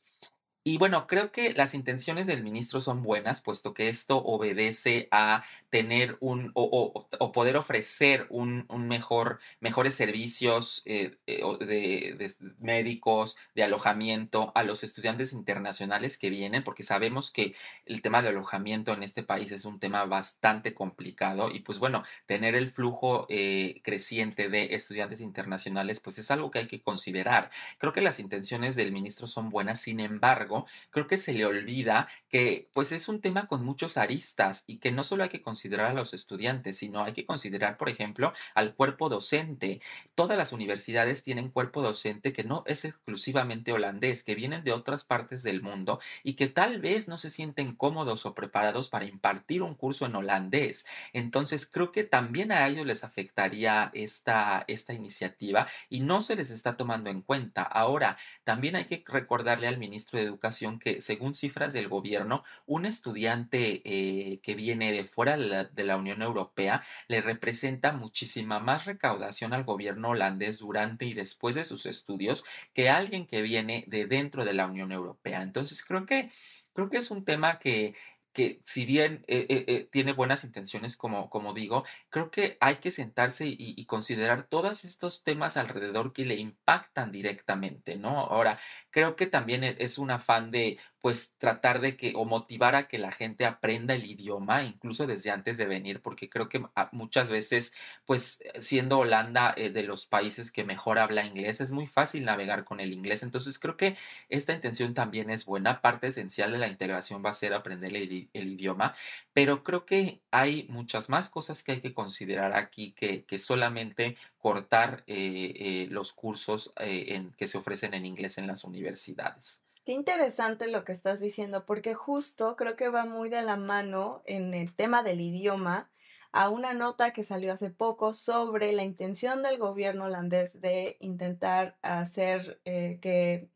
Y 0.67 0.79
bueno, 0.79 1.05
creo 1.05 1.31
que 1.31 1.53
las 1.53 1.75
intenciones 1.75 2.25
del 2.25 2.41
ministro 2.41 2.81
son 2.81 3.03
buenas, 3.03 3.39
puesto 3.39 3.75
que 3.75 3.87
esto 3.87 4.17
obedece 4.17 5.07
a 5.11 5.43
tener 5.69 6.17
un 6.21 6.49
o, 6.55 7.07
poder 7.33 7.55
ofrecer 7.55 8.25
un, 8.31 8.65
mejor, 8.87 9.39
mejores 9.59 9.93
servicios 9.93 10.81
eh, 10.85 11.17
eh, 11.27 11.43
de, 11.59 12.31
médicos, 12.57 13.37
de 13.53 13.61
alojamiento 13.63 14.51
a 14.55 14.63
los 14.63 14.83
estudiantes 14.83 15.33
internacionales 15.33 16.17
que 16.17 16.31
vienen, 16.31 16.63
porque 16.63 16.81
sabemos 16.81 17.31
que 17.31 17.53
el 17.85 18.01
tema 18.01 18.23
de 18.23 18.29
alojamiento 18.29 18.91
en 18.91 19.03
este 19.03 19.21
país 19.21 19.51
es 19.51 19.65
un 19.65 19.79
tema 19.79 20.03
bastante 20.05 20.73
complicado 20.73 21.51
y 21.51 21.59
pues 21.59 21.77
bueno, 21.77 22.03
tener 22.25 22.55
el 22.55 22.71
flujo 22.71 23.27
eh, 23.29 23.81
creciente 23.83 24.49
de 24.49 24.73
estudiantes 24.73 25.21
internacionales, 25.21 25.99
pues 25.99 26.17
es 26.17 26.31
algo 26.31 26.49
que 26.49 26.57
hay 26.57 26.67
que 26.67 26.81
considerar. 26.81 27.51
Creo 27.77 27.93
que 27.93 28.01
las 28.01 28.19
intenciones 28.19 28.75
del 28.75 28.91
ministro 28.91 29.27
son 29.27 29.51
buenas, 29.51 29.79
sin 29.79 29.99
embargo, 29.99 30.54
creo 30.89 31.07
que 31.07 31.17
se 31.17 31.33
le 31.33 31.45
olvida 31.45 32.07
que 32.29 32.69
pues 32.73 32.91
es 32.91 33.09
un 33.09 33.21
tema 33.21 33.47
con 33.47 33.65
muchos 33.65 33.97
aristas 33.97 34.63
y 34.67 34.77
que 34.77 34.91
no 34.91 35.03
solo 35.03 35.23
hay 35.23 35.29
que 35.29 35.41
considerar 35.41 35.87
a 35.87 35.93
los 35.93 36.13
estudiantes, 36.13 36.77
sino 36.77 37.03
hay 37.03 37.13
que 37.13 37.25
considerar, 37.25 37.77
por 37.77 37.89
ejemplo, 37.89 38.33
al 38.53 38.75
cuerpo 38.75 39.09
docente. 39.09 39.81
Todas 40.15 40.37
las 40.37 40.53
universidades 40.53 41.23
tienen 41.23 41.49
cuerpo 41.49 41.81
docente 41.81 42.33
que 42.33 42.43
no 42.43 42.63
es 42.67 42.85
exclusivamente 42.85 43.73
holandés, 43.73 44.23
que 44.23 44.35
vienen 44.35 44.63
de 44.63 44.71
otras 44.71 45.03
partes 45.03 45.43
del 45.43 45.61
mundo 45.61 45.99
y 46.23 46.33
que 46.33 46.47
tal 46.47 46.79
vez 46.79 47.07
no 47.07 47.17
se 47.17 47.29
sienten 47.29 47.75
cómodos 47.75 48.25
o 48.25 48.33
preparados 48.33 48.89
para 48.89 49.05
impartir 49.05 49.61
un 49.61 49.75
curso 49.75 50.05
en 50.05 50.15
holandés. 50.15 50.85
Entonces, 51.13 51.65
creo 51.65 51.91
que 51.91 52.03
también 52.03 52.51
a 52.51 52.67
ellos 52.67 52.85
les 52.85 53.03
afectaría 53.03 53.91
esta, 53.93 54.63
esta 54.67 54.93
iniciativa 54.93 55.67
y 55.89 55.99
no 55.99 56.21
se 56.21 56.35
les 56.35 56.51
está 56.51 56.77
tomando 56.77 57.09
en 57.09 57.21
cuenta. 57.21 57.63
Ahora, 57.63 58.17
también 58.43 58.75
hay 58.75 58.85
que 58.85 59.03
recordarle 59.05 59.67
al 59.67 59.77
ministro 59.77 60.19
de 60.19 60.25
Educación 60.25 60.44
que, 60.79 61.01
según 61.01 61.35
cifras 61.35 61.73
del 61.73 61.87
gobierno, 61.87 62.43
un 62.65 62.85
estudiante 62.85 63.81
eh, 63.83 64.39
que 64.41 64.55
viene 64.55 64.91
de 64.91 65.03
fuera 65.03 65.37
de 65.37 65.83
la, 65.83 65.97
Unión 65.97 66.21
Europea 66.21 66.83
le 67.07 67.21
representa 67.21 67.93
muchísima 67.93 68.59
más 68.59 68.85
recaudación 68.85 69.53
al 69.53 69.63
gobierno 69.63 70.09
holandés 70.09 70.59
durante 70.59 71.05
y 71.05 71.13
después 71.13 71.55
de 71.55 71.65
sus 71.65 71.85
estudios 71.85 72.43
que 72.73 72.89
alguien 72.89 73.25
que 73.25 73.41
viene 73.41 73.85
de 73.87 74.05
dentro 74.05 74.45
de 74.45 74.53
la 74.53 74.67
Unión 74.67 74.91
Europea. 74.91 75.41
Entonces, 75.41 75.83
creo 75.83 76.05
que 76.05 76.29
creo 76.73 76.89
que 76.89 76.97
es 76.97 77.09
un 77.09 77.23
tema 77.23 77.57
que 77.57 77.95
que 78.35 78.59
si 78.63 78.85
bien 78.85 79.23
eh, 79.27 79.47
eh, 79.49 79.87
tiene 79.91 80.13
buenas 80.13 80.43
intenciones, 80.43 80.97
como, 80.97 81.29
como 81.31 81.53
digo, 81.53 81.85
creo 82.09 82.29
que 82.29 82.57
hay 82.59 82.75
que 82.75 82.91
sentarse 82.91 83.47
y, 83.47 83.55
y, 83.57 83.85
considerar 83.85 84.43
todos 84.43 84.85
estos 84.85 85.23
temas 85.23 85.57
alrededor 85.57 86.13
que 86.13 86.25
le 86.25 86.35
impactan 86.35 87.11
directamente, 87.11 87.97
¿no? 87.97 88.19
Ahora, 88.19 88.59
creo 88.91 89.15
que 89.15 89.25
también 89.25 89.63
e, 89.63 89.75
es 89.79 89.97
un 89.97 90.11
afán 90.11 90.51
de, 90.51 90.77
pues 91.05 91.35
tratar 91.37 91.81
de 91.81 91.95
que 91.95 92.13
o 92.15 92.25
motivar 92.25 92.73
a 92.73 92.87
que 92.87 92.97
la 92.97 93.11
gente 93.11 93.45
aprenda 93.45 93.93
el 93.93 94.05
idioma, 94.05 94.63
incluso 94.63 95.05
desde 95.05 95.29
antes 95.29 95.55
de 95.55 95.67
venir, 95.67 96.01
porque 96.01 96.29
creo 96.29 96.49
que 96.49 96.65
ah, 96.75 96.89
muchas 96.93 97.29
veces, 97.29 97.73
pues 98.07 98.39
siendo 98.59 98.97
Holanda 98.97 99.53
eh, 99.55 99.69
de 99.69 99.83
los 99.83 100.07
países 100.07 100.51
que 100.51 100.63
mejor 100.63 100.97
habla 100.97 101.23
inglés, 101.23 101.61
es 101.61 101.71
muy 101.71 101.85
fácil 101.85 102.25
navegar 102.25 102.63
con 102.63 102.79
el 102.79 102.91
inglés. 102.91 103.21
Entonces 103.21 103.59
creo 103.59 103.77
que 103.77 103.95
esta 104.29 104.53
intención 104.55 104.95
también 104.95 105.29
es 105.29 105.45
buena. 105.45 105.79
Parte 105.79 106.07
esencial 106.07 106.51
de 106.51 106.57
la 106.57 106.69
integración 106.69 107.23
va 107.23 107.29
a 107.29 107.35
ser 107.35 107.53
aprender 107.53 107.95
el, 107.95 108.11
idioma, 108.33 108.95
pero 109.31 109.63
creo 109.63 109.85
que 109.85 110.23
hay 110.31 110.65
muchas 110.69 111.09
más 111.09 111.29
cosas 111.29 111.61
que 111.63 111.73
hay 111.73 111.81
que 111.81 111.93
considerar 111.93 112.55
aquí 112.55 112.93
que, 112.93 113.25
que 113.25 113.37
solamente 113.37 114.17
cortar 114.39 115.03
eh, 115.05 115.53
eh, 115.55 115.87
los 115.91 116.13
cursos 116.13 116.73
en, 116.77 117.31
que 117.33 117.47
se 117.47 117.59
ofrecen 117.59 117.93
en 117.93 118.07
inglés 118.07 118.39
en 118.39 118.47
las 118.47 118.63
universidades. 118.63 119.64
Qué 119.85 119.91
interesante 119.91 120.67
lo 120.67 120.83
que 120.83 120.93
estás 120.93 121.19
diciendo, 121.19 121.67
porque 121.67 121.93
justo 121.93 122.55
creo 122.55 122.75
que 122.75 122.89
va 122.89 123.05
muy 123.05 123.29
de 123.29 123.43
la 123.43 123.55
mano 123.55 124.23
en 124.25 124.55
el 124.55 124.73
tema 124.73 125.03
del 125.03 125.21
idioma 125.21 125.91
a 126.31 126.49
una 126.49 126.73
nota 126.73 127.13
que 127.13 127.23
salió 127.23 127.53
hace 127.53 127.69
poco 127.69 128.13
sobre 128.13 128.73
la 128.73 128.81
intención 128.83 129.43
del 129.43 129.59
gobierno 129.59 130.05
holandés 130.05 130.59
de 130.59 130.97
intentar 131.01 131.77
hacer 131.83 132.59
eh, 132.65 132.97
que 132.99 133.51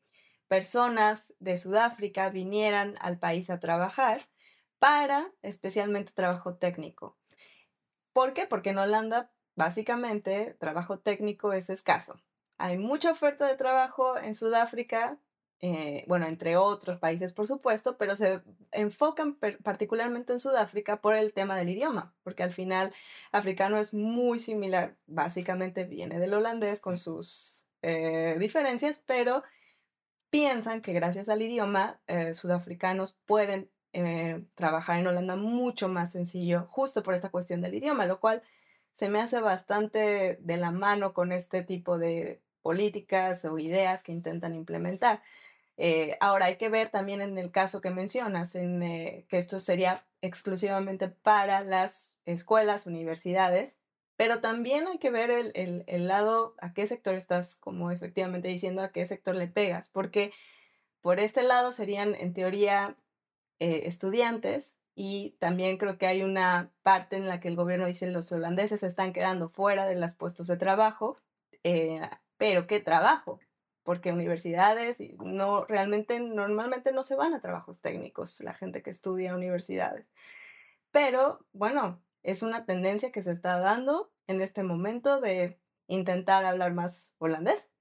personas 0.48 1.34
de 1.40 1.58
Sudáfrica 1.58 2.30
vinieran 2.30 2.96
al 3.02 3.18
país 3.18 3.50
a 3.50 3.60
trabajar 3.60 4.22
para 4.78 5.32
especialmente 5.42 6.14
trabajo 6.14 6.58
técnico. 6.58 7.18
¿Por 8.14 8.36
qué? 8.36 8.46
Porque 8.46 8.70
en 8.70 8.78
Holanda 8.78 9.32
básicamente 9.56 10.56
trabajo 10.60 11.00
técnico 11.00 11.54
es 11.54 11.72
escaso. 11.72 12.22
Hay 12.60 12.78
mucha 12.78 13.10
oferta 13.12 13.48
de 13.48 13.58
trabajo 13.58 14.16
en 14.16 14.36
Sudáfrica, 14.36 15.18
eh, 15.62 16.06
bueno, 16.08 16.26
entre 16.26 16.56
otros 16.56 17.00
países, 17.00 17.34
por 17.34 17.46
supuesto, 17.46 17.98
pero 17.98 18.16
se 18.16 18.42
enfocan 18.72 19.36
particularmente 19.62 20.32
en 20.32 20.40
Sudáfrica 20.40 21.02
por 21.02 21.16
el 21.16 21.34
tema 21.34 21.58
del 21.58 21.70
idioma, 21.70 22.14
porque 22.24 22.44
al 22.44 22.52
final 22.52 22.94
africano 23.34 23.78
es 23.78 23.94
muy 23.94 24.40
similar, 24.40 24.96
básicamente 25.06 25.84
viene 25.84 26.18
del 26.20 26.34
holandés 26.34 26.80
con 26.80 26.98
sus 26.98 27.66
eh, 27.82 28.38
diferencias, 28.40 29.04
pero 29.06 29.44
piensan 30.30 30.82
que 30.82 30.94
gracias 30.94 31.28
al 31.28 31.42
idioma 31.42 32.00
eh, 32.08 32.34
sudafricanos 32.34 33.18
pueden 33.26 33.70
trabajar 34.54 35.00
en 35.00 35.08
Holanda 35.08 35.36
mucho 35.36 35.90
más 35.90 36.12
sencillo, 36.12 36.68
justo 36.70 37.02
por 37.02 37.16
esta 37.16 37.32
cuestión 37.32 37.60
del 37.62 37.74
idioma, 37.74 38.06
lo 38.06 38.20
cual 38.20 38.44
se 38.92 39.10
me 39.10 39.20
hace 39.20 39.42
bastante 39.42 40.38
de 40.42 40.58
la 40.58 40.70
mano 40.70 41.12
con 41.14 41.32
este 41.32 41.64
tipo 41.64 41.98
de 41.98 42.40
políticas 42.62 43.46
o 43.46 43.58
ideas 43.58 44.04
que 44.04 44.12
intentan 44.12 44.54
implementar. 44.54 45.24
Eh, 45.82 46.18
ahora 46.20 46.48
hay 46.48 46.58
que 46.58 46.68
ver 46.68 46.90
también 46.90 47.22
en 47.22 47.38
el 47.38 47.52
caso 47.52 47.80
que 47.80 47.90
mencionas, 47.90 48.54
en, 48.56 48.84
eh, 48.84 49.26
que 49.30 49.38
esto 49.38 49.60
sería 49.62 50.06
exclusivamente 50.22 51.08
para 51.08 51.62
las 51.62 52.18
escuelas, 52.26 52.86
universidades, 52.86 53.80
pero 54.18 54.42
también 54.42 54.88
hay 54.88 55.00
que 55.00 55.10
ver 55.10 55.32
el, 55.32 56.08
lado, 56.08 56.56
a 56.60 56.74
qué 56.74 56.86
sector 56.86 57.16
estás 57.16 57.56
como 57.56 57.92
efectivamente 57.92 58.50
diciendo, 58.50 58.82
a 58.82 58.92
qué 58.92 59.06
sector 59.06 59.36
le 59.36 59.48
pegas, 59.48 59.88
porque 59.88 60.34
por 61.00 61.22
este 61.22 61.44
lado 61.44 61.72
serían 61.72 62.14
en 62.16 62.34
teoría 62.34 62.98
eh, 63.60 63.84
estudiantes 63.86 64.80
y 64.96 65.38
también 65.40 65.78
creo 65.78 65.98
que 65.98 66.08
hay 66.08 66.24
una 66.24 66.74
parte 66.84 67.16
en 67.16 67.30
la 67.30 67.40
que 67.40 67.48
el 67.48 67.56
gobierno 67.56 67.88
dice 67.88 68.12
los 68.12 68.30
holandeses 68.34 68.84
están 68.84 69.14
quedando 69.14 69.48
fuera 69.48 69.86
de 69.86 69.96
los 69.96 70.16
puestos 70.16 70.48
de 70.48 70.58
trabajo, 70.58 71.18
pero 72.38 72.68
¿qué 72.68 72.82
trabajo? 72.82 73.40
Porque 73.90 74.12
universidades 74.12 75.02
no 75.18 75.66
realmente 75.66 76.20
normalmente 76.20 76.92
no 76.92 77.02
se 77.02 77.16
van 77.16 77.34
a 77.34 77.40
trabajos 77.40 77.82
técnicos 77.82 78.40
la 78.42 78.54
gente 78.54 78.84
que 78.84 78.92
estudia 78.92 79.34
universidades. 79.34 80.12
Pero 80.92 81.44
bueno, 81.54 82.00
es 82.22 82.44
una 82.44 82.68
tendencia 82.68 83.12
que 83.12 83.24
se 83.24 83.32
está 83.32 83.58
dando 83.58 84.12
en 84.28 84.42
este 84.42 84.62
momento 84.62 85.20
de 85.22 85.60
intentar 85.88 86.46
hablar 86.46 86.76
más 86.76 87.16
holandés. 87.18 87.72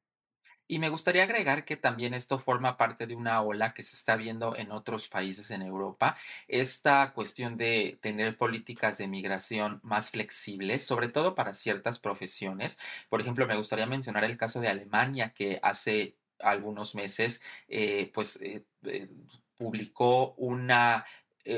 Y 0.70 0.78
me 0.80 0.90
gustaría 0.90 1.22
agregar 1.22 1.64
que 1.64 1.78
también 1.78 2.12
esto 2.12 2.38
forma 2.38 2.76
parte 2.76 3.06
de 3.06 3.14
una 3.14 3.40
ola 3.40 3.72
que 3.72 3.82
se 3.82 3.96
está 3.96 4.16
viendo 4.16 4.54
en 4.54 4.70
otros 4.70 5.08
países 5.08 5.50
en 5.50 5.62
Europa, 5.62 6.14
esta 6.46 7.14
cuestión 7.14 7.56
de 7.56 7.98
tener 8.02 8.36
políticas 8.36 8.98
de 8.98 9.08
migración 9.08 9.80
más 9.82 10.10
flexibles, 10.10 10.84
sobre 10.84 11.08
todo 11.08 11.34
para 11.34 11.54
ciertas 11.54 11.98
profesiones. 11.98 12.78
Por 13.08 13.22
ejemplo, 13.22 13.46
me 13.46 13.56
gustaría 13.56 13.86
mencionar 13.86 14.24
el 14.24 14.36
caso 14.36 14.60
de 14.60 14.68
Alemania, 14.68 15.32
que 15.34 15.58
hace 15.62 16.16
algunos 16.38 16.94
meses, 16.94 17.40
eh, 17.68 18.10
pues, 18.12 18.36
eh, 18.42 18.64
eh, 18.84 19.08
publicó 19.56 20.34
una 20.34 21.04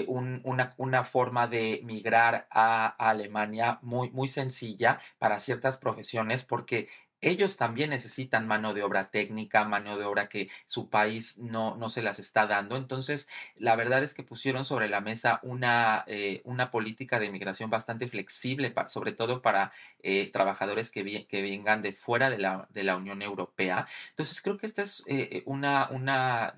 una, 0.07 0.73
una, 0.77 1.03
forma 1.03 1.49
de 1.49 1.81
migrar 1.83 2.47
a, 2.51 2.95
a, 2.97 3.11
Alemania 3.11 3.81
muy, 3.83 4.09
muy 4.11 4.29
sencilla 4.29 5.01
para 5.19 5.41
ciertas 5.41 5.79
profesiones 5.79 6.45
porque 6.45 6.89
ellos 7.21 7.57
también 7.57 7.91
necesitan 7.91 8.47
mano 8.47 8.75
de 8.75 8.83
obra 8.83 9.11
técnica, 9.11 9.65
mano 9.65 9.99
de 9.99 10.05
obra 10.05 10.29
que 10.29 10.49
su 10.67 10.89
país 10.89 11.39
no, 11.39 11.77
no 11.77 11.89
se 11.89 12.03
las 12.03 12.19
está 12.19 12.47
dando. 12.47 12.77
Entonces, 12.77 13.29
la 13.57 13.77
verdad 13.77 14.03
es 14.03 14.15
que 14.15 14.23
pusieron 14.23 14.65
sobre 14.65 14.89
la 14.89 15.01
mesa 15.01 15.41
una, 15.43 16.05
eh, 16.07 16.41
una 16.45 16.71
política 16.71 17.21
de 17.21 17.31
migración 17.31 17.71
bastante 17.71 18.09
flexible, 18.09 18.73
sobre 18.89 19.13
todo 19.13 19.43
para 19.43 19.73
eh, 20.03 20.31
trabajadores 20.33 20.91
que, 20.91 21.27
que, 21.27 21.43
vengan 21.43 21.83
de 21.83 21.93
fuera 21.93 22.31
de 22.31 22.39
la, 22.39 22.69
de 22.71 22.85
la, 22.85 22.97
Unión 22.97 23.23
Europea. 23.23 23.87
Entonces, 24.11 24.41
creo 24.43 24.59
que 24.59 24.67
esta 24.67 24.83
es 24.83 25.05
eh, 25.07 25.43
una, 25.47 25.89
una 25.91 26.55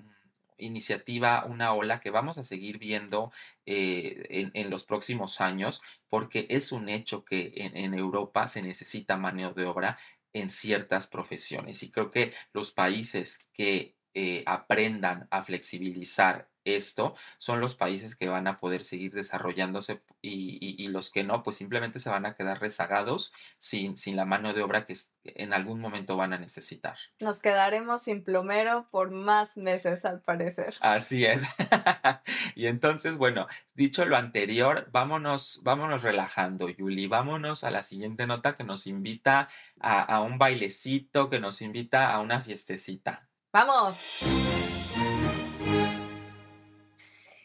iniciativa, 0.57 1.45
una 1.45 1.73
ola 1.73 1.99
que 1.99 2.09
vamos 2.09 2.37
a 2.37 2.43
seguir 2.43 2.77
viendo 2.79 3.31
en, 3.65 4.51
en, 4.53 4.69
los 4.69 4.85
próximos 4.85 5.41
años, 5.41 5.81
porque 6.09 6.47
es 6.49 6.71
un 6.71 6.89
hecho 6.89 7.25
que 7.25 7.53
en, 7.55 7.75
en, 7.77 7.93
Europa 7.93 8.47
se 8.47 8.61
necesita 8.61 9.17
mano 9.17 9.53
de 9.53 9.65
obra 9.65 9.97
en 10.33 10.49
ciertas 10.49 11.07
profesiones. 11.07 11.83
Y 11.83 11.91
creo 11.91 12.11
que 12.11 12.33
los 12.53 12.71
países 12.71 13.39
que 13.53 13.95
eh, 14.13 14.43
aprendan 14.45 15.27
a 15.31 15.43
flexibilizar 15.43 16.49
esto 16.65 17.15
son 17.37 17.59
los 17.59 17.75
países 17.75 18.15
que 18.15 18.29
van 18.29 18.47
a 18.47 18.59
poder 18.59 18.83
seguir 18.83 19.13
desarrollándose 19.13 20.01
y, 20.21 20.87
los 20.87 21.11
que 21.11 21.23
no, 21.23 21.43
pues 21.43 21.57
simplemente 21.57 21.99
se 21.99 22.09
van 22.09 22.25
a 22.25 22.35
quedar 22.35 22.59
rezagados 22.61 23.33
sin, 23.57 23.97
sin 23.97 24.15
la 24.15 24.25
mano 24.25 24.53
de 24.53 24.61
obra 24.61 24.85
que 24.85 24.95
en 25.23 25.53
algún 25.53 25.79
momento 25.79 26.17
van 26.17 26.33
a 26.33 26.37
necesitar. 26.37 26.97
Nos 27.19 27.39
quedaremos 27.39 28.03
sin 28.03 28.23
plomero 28.23 28.83
por 28.91 29.11
más 29.11 29.57
meses 29.57 30.05
al 30.05 30.21
parecer. 30.21 30.75
Así 30.81 31.25
es. 31.25 31.43
y 32.55 32.67
entonces, 32.67 33.17
bueno, 33.17 33.47
dicho 33.73 34.05
lo 34.05 34.17
anterior, 34.17 34.89
vámonos, 34.91 35.61
vámonos 35.63 36.03
relajando, 36.03 36.69
Yuli, 36.69 37.07
vámonos 37.07 37.63
a 37.63 37.71
la 37.71 37.81
siguiente 37.81 38.27
nota 38.27 38.55
que 38.55 38.63
nos 38.63 38.87
invita 38.87 39.49
a, 39.79 40.01
a 40.01 40.21
un 40.21 40.37
bailecito, 40.37 41.29
que 41.29 41.39
nos 41.39 41.61
invita 41.61 42.11
a 42.11 42.19
una 42.19 42.39
fiestecita. 42.39 43.27
¡Vamos! 43.51 44.62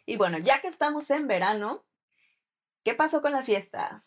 Y 0.09 0.17
bueno, 0.17 0.39
ya 0.39 0.63
que 0.63 0.69
estamos 0.69 1.11
en 1.11 1.29
verano, 1.29 1.85
¿qué 2.83 2.95
pasó 2.95 3.21
con 3.21 3.31
la 3.31 3.43
fiesta? 3.43 4.07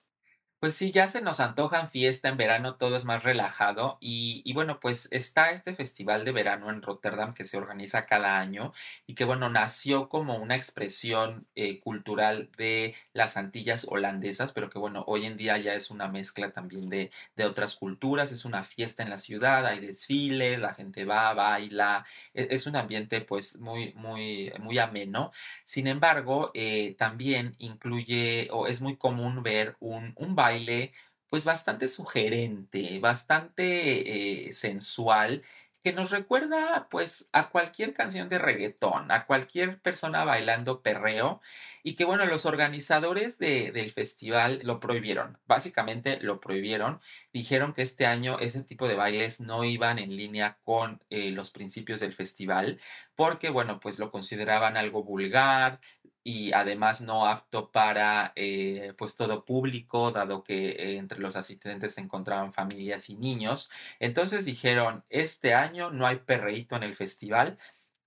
Pues 0.62 0.75
sí, 0.75 0.91
ya 0.91 1.08
se 1.08 1.24
nos 1.24 1.39
antojan 1.39 1.89
fiesta 1.89 2.30
en 2.30 2.38
verano, 2.38 2.75
todo 2.75 2.96
es 2.96 3.03
más 3.03 3.24
relajado 3.24 3.98
y, 4.00 4.44
bueno, 4.53 4.80
pues 4.80 5.08
está 5.12 5.50
este 5.50 5.74
festival 5.75 6.24
de 6.24 6.32
verano 6.34 6.70
en 6.70 6.84
Rotterdam 6.84 7.34
que 7.34 7.46
se 7.46 7.58
organiza 7.58 8.06
cada 8.06 8.38
año 8.38 8.72
y 9.08 9.15
que 9.15 9.25
bueno, 9.25 9.50
nació 9.50 10.08
como 10.08 10.36
una 10.38 10.56
expresión 10.56 11.48
eh, 11.56 11.80
cultural 11.80 12.51
de 12.58 12.94
las 13.12 13.38
Antillas 13.38 13.88
holandesas, 13.89 14.53
pero 14.53 14.70
que 14.70 14.77
bueno, 14.77 15.03
hoy 15.07 15.25
en 15.25 15.35
día 15.35 15.57
ya 15.57 15.74
es 15.74 15.90
una 15.90 16.07
mezcla 16.07 16.51
también 16.51 16.90
de, 16.90 17.09
de 17.35 17.46
otras 17.46 17.75
culturas, 17.75 18.31
es 18.31 18.46
una 18.46 18.64
fiesta 18.64 19.01
en 19.01 19.09
la 19.09 19.18
ciudad, 19.18 19.66
hay 19.66 19.79
desfiles, 19.79 20.59
la 20.59 20.75
gente 20.75 21.05
va, 21.05 21.33
baila, 21.33 22.05
es, 22.35 22.48
es 22.51 22.68
un 22.68 22.75
ambiente 22.75 23.22
pues 23.22 23.57
muy, 23.59 23.94
muy, 23.96 24.53
muy 24.59 24.77
ameno. 24.77 25.31
Sin 25.64 25.88
embargo, 25.88 26.51
eh, 26.53 26.94
también 27.00 27.55
incluye 27.57 28.48
o 28.51 28.68
es 28.68 28.79
muy 28.81 28.96
común 28.96 29.42
ver 29.42 29.75
un, 29.79 30.14
un 30.18 30.35
baile 30.35 30.50
pues 31.29 31.46
bastante 31.46 31.87
sugerente, 31.87 33.00
bastante 33.00 34.48
eh, 34.48 34.53
sensual, 34.53 35.44
que 35.83 35.94
nos 35.94 36.11
recuerda 36.11 36.87
pues 36.92 37.29
a 37.31 37.50
cualquier 37.50 37.94
canción 37.94 38.29
de 38.29 38.37
reggaetón, 38.37 39.11
a 39.11 39.25
cualquier 39.25 39.79
persona 39.81 40.24
bailando 40.25 40.81
perreo 40.81 41.42
y 41.83 41.96
que 41.96 42.05
bueno, 42.05 42.25
los 42.25 42.46
organizadores 42.46 43.40
del 43.40 43.92
festival 43.92 44.59
lo 44.64 44.79
prohibieron, 44.79 45.37
básicamente 45.48 46.20
lo 46.22 46.40
prohibieron, 46.40 47.01
dijeron 47.33 47.74
que 47.74 47.81
este 47.81 48.05
año 48.05 48.37
ese 48.40 48.64
tipo 48.64 48.87
de 48.87 48.96
bailes 48.96 49.40
no 49.42 49.64
iban 49.64 49.98
en 49.98 50.16
línea 50.16 50.59
con 50.64 51.01
eh, 51.09 51.31
los 51.31 51.51
principios 51.51 52.00
del 52.00 52.14
festival 52.14 52.79
porque 53.16 53.50
bueno, 53.50 53.79
pues 53.79 53.98
lo 53.98 54.11
consideraban 54.11 54.77
algo 54.77 55.03
vulgar, 55.03 55.79
y 56.24 56.53
además 56.53 57.01
no 57.01 57.25
apto 57.25 57.72
para 57.72 58.31
eh, 58.36 58.94
pues 58.98 59.16
todo 59.16 59.46
público, 59.46 60.12
dado 60.12 60.44
que 60.44 60.98
entre 60.98 61.20
los 61.20 61.36
asistentes 61.36 61.96
se 61.96 62.01
encontraban 62.01 62.53
familias 62.53 63.10
y 63.10 63.16
niños. 63.16 63.70
Entonces 64.00 64.46
dijeron, 64.46 65.03
este 65.10 65.53
año 65.53 65.92
no 65.92 66.05
hay 66.07 66.18
perreíto 66.18 66.75
en 66.75 66.84
el 66.84 66.96
festival, 66.96 67.57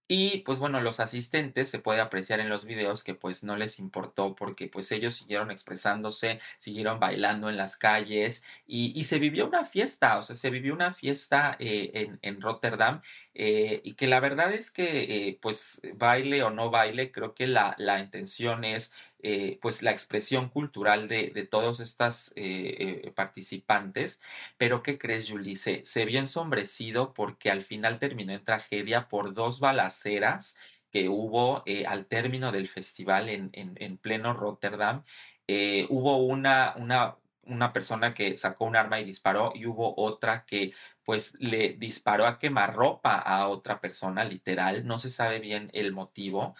y 0.06 0.40
pues 0.40 0.58
bueno, 0.58 0.80
los 0.82 1.00
asistentes 1.00 1.70
se 1.70 1.78
puede 1.78 2.00
apreciar 2.00 2.38
en 2.40 2.50
los 2.50 2.66
videos 2.66 3.04
que 3.04 3.14
pues 3.14 3.42
no 3.42 3.56
les 3.56 3.78
importó 3.78 4.34
porque 4.34 4.68
pues 4.68 4.92
ellos 4.92 5.14
siguieron 5.14 5.50
expresándose, 5.50 6.40
siguieron 6.58 7.00
bailando 7.00 7.48
en 7.48 7.56
las 7.56 7.76
calles 7.78 8.44
y, 8.66 9.04
se 9.04 9.18
vivió 9.18 9.46
una 9.46 9.64
fiesta, 9.64 10.18
o 10.18 10.22
sea, 10.22 10.36
se 10.36 10.50
vivió 10.50 10.74
una 10.74 10.92
fiesta 10.94 11.56
eh, 11.58 11.90
en, 11.94 12.18
en, 12.22 12.40
Rotterdam 12.40 13.00
eh, 13.34 13.80
y 13.84 13.94
que 13.94 14.06
la 14.06 14.20
verdad 14.20 14.52
es 14.52 14.70
que 14.70 15.28
eh, 15.28 15.38
pues 15.40 15.82
baile 15.94 16.42
o 16.42 16.50
no 16.50 16.70
baile, 16.70 17.10
creo 17.12 17.34
que 17.34 17.46
la, 17.46 17.74
la 17.78 18.00
intención 18.00 18.64
es 18.64 18.92
eh, 19.26 19.58
pues 19.62 19.82
la 19.82 19.90
expresión 19.90 20.50
cultural 20.50 21.08
de, 21.08 21.30
de 21.30 21.46
todos 21.46 21.80
estas 21.80 22.30
eh, 22.36 23.00
eh, 23.04 23.10
participantes. 23.12 24.20
Pero 24.58 24.82
¿qué 24.82 24.98
crees, 24.98 25.30
Julie? 25.30 25.56
Se, 25.56 26.04
vio 26.04 26.20
ensombrecido 26.20 27.14
porque 27.14 27.50
al 27.50 27.62
final 27.62 27.98
terminó 27.98 28.34
en 28.34 28.44
tragedia 28.44 29.08
por 29.08 29.32
dos 29.32 29.60
balaceras 29.60 30.56
que 30.90 31.08
hubo 31.08 31.64
al 31.88 32.06
término 32.06 32.52
del 32.52 32.68
festival 32.68 33.30
en, 33.30 33.50
en, 33.52 33.96
pleno 33.98 34.34
Rotterdam. 34.34 35.02
hubo 35.88 36.18
una, 36.18 36.74
una, 36.76 37.16
una 37.46 37.72
persona 37.72 38.12
que 38.14 38.36
sacó 38.38 38.66
un 38.66 38.76
arma 38.76 39.00
y 39.00 39.04
disparó 39.04 39.52
y 39.54 39.66
hubo 39.66 39.94
otra 39.96 40.44
que 40.44 40.74
pues 41.02 41.34
le 41.38 41.70
disparó 41.78 42.26
a 42.26 42.38
quemarropa 42.38 43.18
a 43.18 43.48
otra 43.48 43.80
persona, 43.80 44.24
literal. 44.24 44.86
No 44.86 44.98
se 44.98 45.10
sabe 45.10 45.40
bien 45.40 45.70
el 45.72 45.92
motivo. 45.92 46.54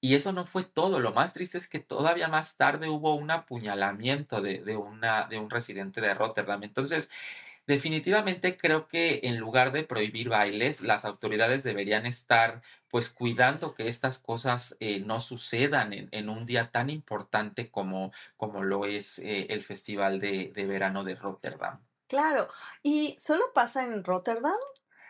Y 0.00 0.14
eso 0.14 0.32
no 0.32 0.46
fue 0.46 0.64
todo. 0.64 1.00
Lo 1.00 1.12
más 1.12 1.34
triste 1.34 1.58
es 1.58 1.68
que 1.68 1.80
todavía 1.80 2.28
más 2.28 2.56
tarde 2.56 2.88
hubo 2.88 3.14
un 3.14 3.30
apuñalamiento 3.30 4.40
de, 4.40 4.62
de, 4.62 4.76
una, 4.76 5.26
de 5.28 5.38
un 5.38 5.50
residente 5.50 6.00
de 6.00 6.14
Rotterdam. 6.14 6.62
Entonces, 6.62 7.10
definitivamente 7.66 8.56
creo 8.56 8.88
que 8.88 9.20
en 9.24 9.38
lugar 9.38 9.72
de 9.72 9.84
prohibir 9.84 10.28
bailes, 10.28 10.80
las 10.80 11.04
autoridades 11.04 11.62
deberían 11.62 12.06
estar 12.06 12.62
pues 12.88 13.10
cuidando 13.10 13.74
que 13.74 13.88
estas 13.88 14.18
cosas 14.18 14.76
eh, 14.80 15.00
no 15.00 15.20
sucedan 15.20 15.92
en, 15.92 16.08
en, 16.10 16.28
un 16.28 16.46
día 16.46 16.70
tan 16.70 16.90
importante 16.90 17.70
como, 17.70 18.10
como 18.36 18.64
lo 18.64 18.86
es 18.86 19.18
eh, 19.20 19.46
el 19.50 19.62
Festival 19.62 20.18
de, 20.18 20.52
de 20.54 20.66
Verano 20.66 21.04
de 21.04 21.14
Rotterdam. 21.14 21.80
Claro, 22.08 22.48
¿y 22.82 23.16
solo 23.20 23.52
pasa 23.54 23.84
en 23.84 24.02
Rotterdam? 24.02 24.58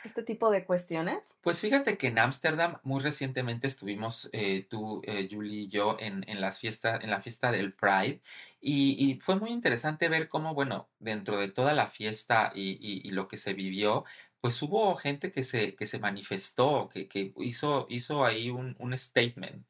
Este 0.04 0.22
tipo 0.22 0.50
de 0.50 0.64
cuestiones? 0.64 1.36
Pues 1.40 1.60
fíjate 1.60 1.98
que 1.98 2.08
en 2.08 2.18
Ámsterdam 2.18 2.78
muy 2.82 3.02
recientemente 3.02 3.66
estuvimos 3.66 4.28
eh, 4.32 4.66
tú, 4.68 5.02
eh, 5.04 5.28
Julie 5.30 5.62
y 5.62 5.68
yo 5.68 5.96
en, 6.00 6.24
en, 6.28 6.40
las 6.40 6.58
fiestas, 6.58 7.02
en 7.04 7.10
la 7.10 7.20
fiesta 7.20 7.52
del 7.52 7.72
Pride 7.72 8.20
y, 8.60 8.96
y, 8.98 9.20
fue 9.20 9.36
muy 9.36 9.50
interesante 9.50 10.08
ver 10.08 10.28
cómo, 10.28 10.54
bueno, 10.54 10.88
dentro 10.98 11.38
de 11.38 11.48
toda 11.48 11.72
la 11.72 11.88
fiesta 11.88 12.52
y, 12.54 12.78
y, 12.80 13.06
y 13.08 13.10
lo 13.10 13.28
que 13.28 13.36
se 13.36 13.54
vivió, 13.54 14.04
pues 14.40 14.60
hubo 14.62 14.94
gente 14.96 15.32
que 15.32 15.44
se, 15.44 15.74
que 15.74 15.86
se 15.86 15.98
manifestó, 15.98 16.88
que, 16.92 17.08
que 17.08 17.32
hizo, 17.38 17.86
hizo 17.88 18.24
ahí 18.24 18.50
un, 18.50 18.76
un 18.78 18.96
statement. 18.96 19.64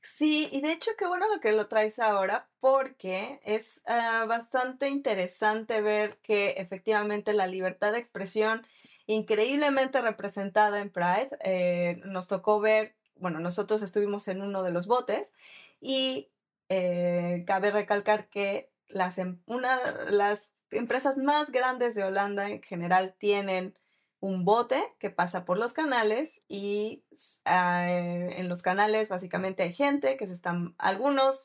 Sí, 0.00 0.50
y 0.52 0.60
de 0.60 0.72
hecho 0.72 0.90
qué 0.98 1.06
bueno 1.06 1.26
lo 1.32 1.40
que 1.40 1.52
lo 1.52 1.66
traes 1.66 1.98
ahora 1.98 2.46
porque 2.60 3.40
es 3.42 3.82
ah, 3.86 4.26
bastante 4.28 4.90
interesante 4.90 5.80
ver 5.80 6.18
que 6.22 6.50
efectivamente 6.58 7.32
la 7.32 7.46
libertad 7.46 7.92
de 7.92 7.98
expresión 8.00 8.66
increíblemente 9.06 10.00
representada 10.00 10.80
en 10.80 10.90
Pride, 10.90 11.30
eh, 11.44 12.00
nos 12.04 12.28
tocó 12.28 12.60
ver, 12.60 12.94
bueno, 13.16 13.40
nosotros 13.40 13.82
estuvimos 13.82 14.28
en 14.28 14.42
uno 14.42 14.62
de 14.62 14.70
los 14.70 14.86
botes 14.86 15.32
y 15.80 16.28
eh, 16.68 17.44
cabe 17.46 17.70
recalcar 17.70 18.28
que 18.28 18.70
las, 18.88 19.18
em, 19.18 19.38
una, 19.46 19.78
las 20.08 20.52
empresas 20.70 21.18
más 21.18 21.50
grandes 21.50 21.94
de 21.94 22.04
Holanda 22.04 22.48
en 22.48 22.62
general 22.62 23.14
tienen 23.18 23.74
un 24.20 24.46
bote 24.46 24.82
que 24.98 25.10
pasa 25.10 25.44
por 25.44 25.58
los 25.58 25.74
canales 25.74 26.42
y 26.48 27.04
ah, 27.44 27.86
en 27.86 28.48
los 28.48 28.62
canales 28.62 29.10
básicamente 29.10 29.64
hay 29.64 29.72
gente 29.74 30.16
que 30.16 30.26
se 30.26 30.32
están, 30.32 30.74
algunos 30.78 31.38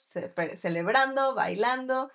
celebrando, 0.55 1.35
bailando 1.35 2.09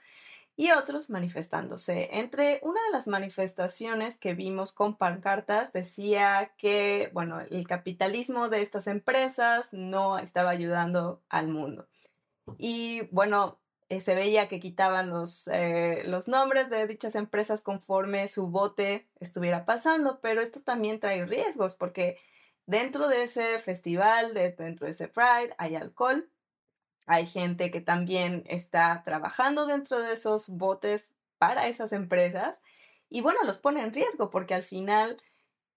y 0.56 0.70
otros 0.70 1.10
manifestándose. 1.10 2.08
Entre 2.12 2.60
una 2.62 2.80
de 2.84 2.92
las 2.92 3.08
manifestaciones 3.08 4.18
que 4.18 4.34
vimos 4.34 4.72
con 4.72 4.96
pancartas 4.96 5.72
decía 5.72 6.52
que, 6.58 7.10
bueno, 7.12 7.40
el 7.40 7.66
capitalismo 7.66 8.48
de 8.48 8.62
estas 8.62 8.86
empresas 8.86 9.72
no 9.72 10.18
estaba 10.18 10.50
ayudando 10.50 11.22
al 11.28 11.48
mundo. 11.48 11.88
Y 12.58 13.02
bueno, 13.10 13.58
eh, 13.88 14.00
se 14.00 14.14
veía 14.14 14.48
que 14.48 14.60
quitaban 14.60 15.10
los, 15.10 15.48
eh, 15.48 16.02
los 16.06 16.28
nombres 16.28 16.70
de 16.70 16.86
dichas 16.86 17.16
empresas 17.16 17.62
conforme 17.62 18.28
su 18.28 18.46
bote 18.46 19.08
estuviera 19.20 19.64
pasando, 19.64 20.20
pero 20.20 20.40
esto 20.40 20.62
también 20.62 21.00
trae 21.00 21.26
riesgos 21.26 21.74
porque 21.74 22.18
dentro 22.66 23.08
de 23.08 23.24
ese 23.24 23.58
festival, 23.58 24.34
dentro 24.34 24.86
de 24.86 24.92
ese 24.92 25.08
Pride, 25.08 25.54
hay 25.58 25.76
alcohol, 25.76 26.30
hay 27.06 27.26
gente 27.26 27.70
que 27.70 27.80
también 27.80 28.44
está 28.46 29.02
trabajando 29.04 29.66
dentro 29.66 30.00
de 30.00 30.14
esos 30.14 30.48
botes 30.48 31.14
para 31.38 31.66
esas 31.68 31.92
empresas 31.92 32.62
y 33.08 33.20
bueno, 33.20 33.40
los 33.44 33.58
pone 33.58 33.82
en 33.82 33.92
riesgo 33.92 34.30
porque 34.30 34.54
al 34.54 34.62
final 34.62 35.22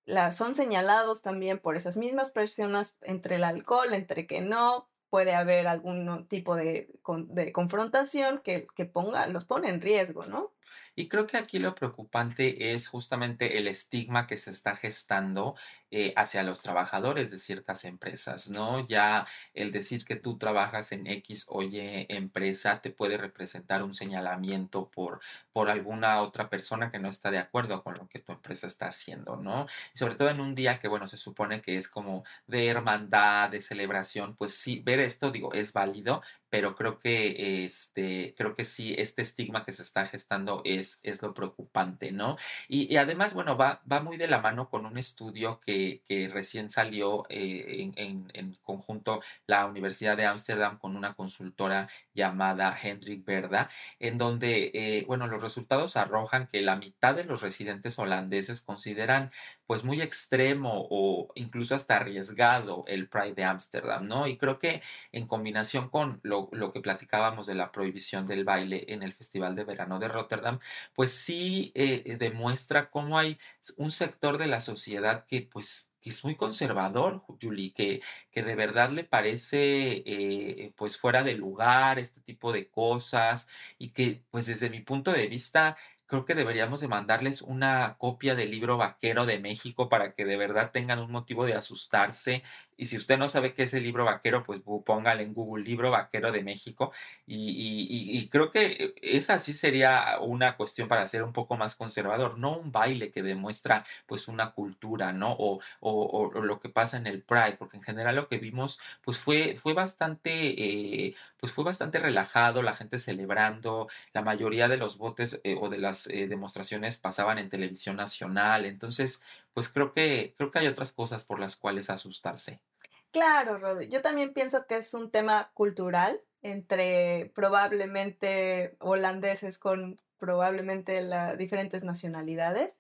la, 0.06 0.32
son 0.32 0.56
señalados 0.56 1.22
también 1.22 1.60
por 1.60 1.76
esas 1.76 1.98
mismas 1.98 2.32
personas 2.32 2.98
entre 3.02 3.36
el 3.36 3.44
alcohol, 3.44 3.94
entre 3.94 4.26
que 4.26 4.42
no, 4.42 4.88
puede 5.10 5.36
haber 5.36 5.68
algún 5.68 6.28
tipo 6.28 6.56
de, 6.56 6.90
de 7.28 7.52
confrontación 7.52 8.42
que, 8.44 8.68
que 8.76 8.86
ponga, 8.86 9.28
los 9.28 9.46
pone 9.46 9.70
en 9.70 9.82
riesgo, 9.82 10.26
¿no? 10.26 10.54
Y 11.00 11.10
creo 11.10 11.28
que 11.28 11.38
aquí 11.38 11.60
lo 11.60 11.76
preocupante 11.76 12.74
es 12.74 12.88
justamente 12.88 13.60
el 13.60 13.68
estigma 13.68 14.26
que 14.26 14.36
se 14.36 14.50
está 14.50 14.76
gestando 14.76 15.56
eh, 15.92 16.12
hacia 16.16 16.42
los 16.42 16.64
trabajadores 16.64 17.30
de 17.30 17.38
ciertas 17.38 17.86
empresas, 17.86 18.50
¿no? 18.50 18.86
Ya 18.88 19.28
el 19.54 19.72
decir 19.72 20.06
que 20.06 20.16
tú 20.16 20.40
trabajas 20.40 20.92
en 20.92 21.06
X 21.06 21.46
o 21.50 21.62
Y 21.62 21.78
empresa 22.10 22.82
te 22.82 22.90
puede 22.90 23.18
representar 23.18 23.84
un 23.84 23.94
señalamiento 23.94 24.90
por, 24.90 25.20
por 25.54 25.70
alguna 25.70 26.20
otra 26.24 26.50
persona 26.50 26.90
que 26.90 26.98
no 26.98 27.10
está 27.10 27.30
de 27.30 27.38
acuerdo 27.38 27.84
con 27.84 27.94
lo 27.94 28.08
que 28.08 28.18
tu 28.18 28.32
empresa 28.32 28.66
está 28.66 28.88
haciendo, 28.88 29.38
¿no? 29.38 29.68
Sobre 29.94 30.16
todo 30.16 30.30
en 30.32 30.42
un 30.42 30.56
día 30.56 30.80
que, 30.80 30.88
bueno, 30.88 31.08
se 31.08 31.18
supone 31.18 31.62
que 31.62 31.78
es 31.78 31.88
como 31.90 32.24
de 32.48 32.68
hermandad, 32.70 33.52
de 33.52 33.62
celebración, 33.62 34.36
pues 34.36 34.56
sí, 34.56 34.82
ver 34.84 35.00
esto, 35.00 35.30
digo, 35.30 35.54
es 35.54 35.74
válido, 35.74 36.24
pero 36.50 36.76
creo 36.76 36.98
que 36.98 37.66
este, 37.66 38.34
creo 38.38 38.56
que 38.56 38.66
sí, 38.66 38.96
este 38.98 39.22
estigma 39.22 39.66
que 39.66 39.74
se 39.74 39.84
está 39.84 40.06
gestando 40.08 40.62
es, 40.66 40.87
es 41.04 41.22
lo 41.22 41.34
preocupante, 41.34 42.12
¿no? 42.12 42.38
Y, 42.68 42.98
además, 42.98 43.34
bueno, 43.34 43.58
va, 43.58 43.82
va 43.92 44.02
muy 44.02 44.18
de 44.18 44.28
la 44.28 44.40
mano 44.40 44.70
con 44.70 44.86
un 44.86 44.98
estudio 44.98 45.60
que, 45.60 46.02
recién 46.34 46.70
salió 46.70 47.26
eh, 47.30 47.92
en, 47.96 48.30
en, 48.34 48.58
conjunto 48.64 49.22
la 49.46 49.66
Universidad 49.66 50.18
de 50.18 50.26
Ámsterdam 50.26 50.78
con 50.78 50.96
una 50.96 51.14
consultora 51.14 51.90
llamada 52.14 52.76
Hendrik 52.82 53.26
Verda, 53.26 53.70
en 54.00 54.18
donde, 54.18 54.72
eh, 54.74 55.06
bueno, 55.08 55.28
los 55.28 55.42
resultados 55.42 55.98
arrojan 55.98 56.48
que 56.48 56.62
la 56.62 56.76
mitad 56.76 57.16
de 57.16 57.24
los 57.24 57.42
residentes 57.42 58.00
holandeses 58.00 58.62
consideran 58.62 59.32
pues 59.68 59.84
muy 59.84 60.02
extremo 60.02 60.88
o 60.90 61.28
incluso 61.36 61.76
hasta 61.76 61.98
arriesgado 61.98 62.86
el 62.88 63.10
Pride 63.10 63.34
de 63.34 63.44
Ámsterdam, 63.44 64.08
¿no? 64.08 64.28
Y 64.28 64.38
creo 64.38 64.60
que 64.60 64.82
en 65.12 65.28
combinación 65.28 65.90
con 65.90 66.20
lo, 66.24 66.50
que 66.74 66.82
platicábamos 66.82 67.48
de 67.48 67.56
la 67.56 67.72
prohibición 67.72 68.26
del 68.26 68.46
baile 68.46 68.86
en 68.88 69.04
el 69.04 69.14
Festival 69.14 69.56
de 69.56 69.66
Verano 69.66 70.00
de 70.00 70.08
Rotterdam, 70.08 70.60
pues 70.96 71.12
sí 71.12 71.72
eh, 71.76 72.18
demuestra 72.18 72.90
cómo 72.90 73.20
hay 73.20 73.38
un 73.78 73.92
sector 73.92 74.38
de 74.38 74.48
la 74.48 74.62
sociedad 74.62 75.26
que 75.28 75.42
pues 75.42 75.92
es 76.10 76.24
muy 76.24 76.36
conservador, 76.36 77.24
Julie, 77.42 77.74
que, 77.74 78.02
que 78.32 78.44
de 78.44 78.56
verdad 78.56 78.92
le 78.92 79.04
parece 79.04 80.04
eh, 80.06 80.74
pues 80.76 80.98
fuera 80.98 81.24
de 81.24 81.36
lugar 81.36 82.00
este 82.00 82.22
tipo 82.22 82.54
de 82.54 82.70
cosas 82.70 83.48
y 83.78 83.90
que 83.90 84.24
pues 84.32 84.46
desde 84.46 84.70
mi 84.70 84.82
punto 84.82 85.12
de 85.12 85.28
vista 85.28 85.78
creo 86.08 86.26
que 86.26 86.36
deberíamos 86.36 86.82
de 86.82 86.88
mandarles 86.88 87.42
una 87.42 87.96
copia 87.98 88.34
del 88.36 88.52
libro 88.52 88.78
vaquero 88.78 89.26
de 89.26 89.40
México 89.40 89.90
para 89.90 90.14
que 90.14 90.26
de 90.26 90.38
verdad 90.38 90.72
tengan 90.72 91.00
un 91.00 91.12
motivo 91.12 91.46
de 91.46 91.54
asustarse 91.54 92.44
y 92.78 92.88
si 92.88 92.98
usted 92.98 93.18
no 93.18 93.28
sabe 93.28 93.54
qué 93.54 93.64
es 93.64 93.74
el 93.74 93.84
libro 93.84 94.06
vaquero, 94.06 94.44
pues 94.44 94.62
póngale 94.86 95.24
en 95.24 95.34
Google 95.34 95.64
libro 95.64 95.92
vaquero 95.92 96.32
de 96.32 96.44
México. 96.44 96.92
Y, 97.26 98.30
creo 98.30 98.52
que 98.52 98.94
esa 99.02 99.40
sí 99.40 99.54
sería 99.54 100.20
una 100.22 100.58
cuestión 100.58 100.88
para 100.88 101.08
ser 101.08 101.24
un 101.24 101.34
poco 101.34 101.58
más 101.58 101.76
conservador, 101.76 102.38
no 102.38 102.58
un 102.58 102.72
baile 102.72 103.12
que 103.12 103.24
demuestra 103.24 103.84
pues 104.06 104.28
una 104.28 104.52
cultura, 104.52 105.14
¿no? 105.14 105.36
O, 105.40 105.60
o, 105.80 106.32
lo 106.42 106.60
que 106.60 106.70
pasa 106.70 106.98
en 106.98 107.08
el 107.08 107.24
Pride, 107.24 107.58
porque 107.58 107.78
en 107.78 107.84
general 107.84 108.16
lo 108.16 108.28
que 108.28 108.38
vimos 108.38 108.80
pues 109.04 109.20
fue, 109.20 109.58
fue 109.62 109.74
bastante, 109.74 110.32
eh, 110.32 111.16
pues 111.40 111.52
fue 111.54 111.64
bastante 111.64 112.00
relajado, 112.00 112.62
la 112.62 112.76
gente 112.76 113.00
celebrando, 113.00 113.88
la 114.14 114.22
mayoría 114.22 114.68
de 114.68 114.78
los 114.78 114.98
botes 114.98 115.40
eh, 115.44 115.58
o 115.60 115.70
de 115.70 115.80
las 115.80 116.08
eh, 116.08 116.28
demostraciones 116.28 116.98
pasaban 117.00 117.40
en 117.40 117.50
televisión 117.50 117.96
nacional, 117.96 118.66
entonces 118.66 119.22
pues 119.58 119.70
creo 119.70 119.92
que, 119.92 120.36
creo 120.38 120.52
que 120.52 120.60
hay 120.60 120.68
otras 120.68 120.94
cosas 120.94 121.26
por 121.26 121.40
las 121.40 121.58
cuales 121.58 121.90
asustarse. 121.90 122.62
Claro, 123.10 123.58
Rodri. 123.58 123.90
Yo 123.90 124.04
también 124.04 124.32
pienso 124.32 124.68
que 124.68 124.76
es 124.78 124.94
un 124.94 125.10
tema 125.10 125.50
cultural 125.56 126.22
entre 126.44 127.32
probablemente 127.34 128.76
holandeses 128.80 129.58
con 129.58 130.00
probablemente 130.20 131.02
las 131.02 131.40
diferentes 131.40 131.84
nacionalidades. 131.84 132.78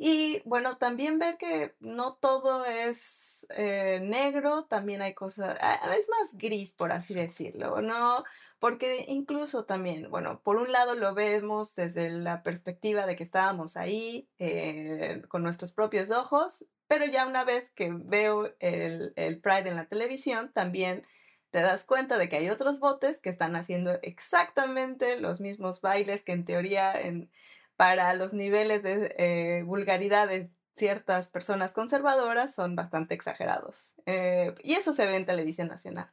Y 0.00 0.42
bueno, 0.44 0.78
también 0.78 1.18
ver 1.18 1.38
que 1.38 1.74
no 1.80 2.14
todo 2.14 2.64
es 2.64 3.48
eh, 3.50 3.98
negro, 4.00 4.64
también 4.66 5.02
hay 5.02 5.12
cosas, 5.12 5.58
es 5.98 6.08
más 6.08 6.34
gris, 6.34 6.72
por 6.72 6.92
así 6.92 7.14
decirlo, 7.14 7.82
¿no? 7.82 8.22
Porque 8.60 9.04
incluso 9.08 9.64
también, 9.64 10.08
bueno, 10.08 10.40
por 10.44 10.56
un 10.56 10.70
lado 10.70 10.94
lo 10.94 11.14
vemos 11.14 11.74
desde 11.74 12.10
la 12.10 12.44
perspectiva 12.44 13.06
de 13.06 13.16
que 13.16 13.24
estábamos 13.24 13.76
ahí 13.76 14.28
eh, 14.38 15.22
con 15.28 15.42
nuestros 15.42 15.72
propios 15.72 16.12
ojos, 16.12 16.64
pero 16.86 17.04
ya 17.04 17.26
una 17.26 17.42
vez 17.42 17.70
que 17.70 17.90
veo 17.92 18.54
el, 18.60 19.12
el 19.16 19.40
Pride 19.40 19.68
en 19.68 19.76
la 19.76 19.88
televisión, 19.88 20.52
también 20.52 21.04
te 21.50 21.60
das 21.60 21.84
cuenta 21.84 22.18
de 22.18 22.28
que 22.28 22.36
hay 22.36 22.50
otros 22.50 22.78
botes 22.78 23.20
que 23.20 23.30
están 23.30 23.56
haciendo 23.56 23.98
exactamente 24.02 25.18
los 25.18 25.40
mismos 25.40 25.80
bailes 25.80 26.22
que 26.22 26.32
en 26.32 26.44
teoría 26.44 26.92
en, 26.92 27.30
para 27.78 28.12
los 28.12 28.32
niveles 28.32 28.82
de 28.82 29.14
eh, 29.18 29.62
vulgaridad 29.62 30.26
de 30.26 30.50
ciertas 30.74 31.28
personas 31.28 31.72
conservadoras 31.72 32.52
son 32.52 32.74
bastante 32.74 33.14
exagerados. 33.14 33.94
Eh, 34.04 34.52
y 34.64 34.74
eso 34.74 34.92
se 34.92 35.06
ve 35.06 35.16
en 35.16 35.24
televisión 35.24 35.68
nacional. 35.68 36.10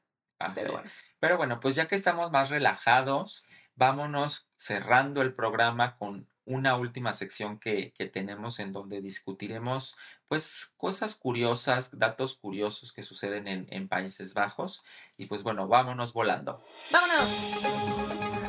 Pero 0.53 0.73
bueno. 0.73 0.91
Pero 1.19 1.37
bueno, 1.37 1.59
pues 1.59 1.75
ya 1.75 1.87
que 1.87 1.95
estamos 1.95 2.31
más 2.31 2.51
relajados, 2.51 3.45
vámonos 3.73 4.47
cerrando 4.57 5.23
el 5.23 5.33
programa 5.33 5.97
con 5.97 6.29
una 6.45 6.77
última 6.77 7.13
sección 7.13 7.57
que, 7.57 7.93
que, 7.93 8.05
tenemos 8.05 8.59
en 8.59 8.71
donde 8.71 9.01
discutiremos 9.01 9.97
pues 10.27 10.71
cosas 10.77 11.15
curiosas, 11.15 11.97
datos 11.97 12.37
curiosos 12.37 12.93
que 12.93 13.01
suceden 13.01 13.47
en, 13.47 13.65
en 13.71 13.87
Países 13.87 14.35
Bajos. 14.35 14.83
Y 15.17 15.25
pues 15.25 15.41
bueno, 15.41 15.67
vámonos 15.67 16.13
volando. 16.13 16.63
¡Vámonos! 16.91 18.44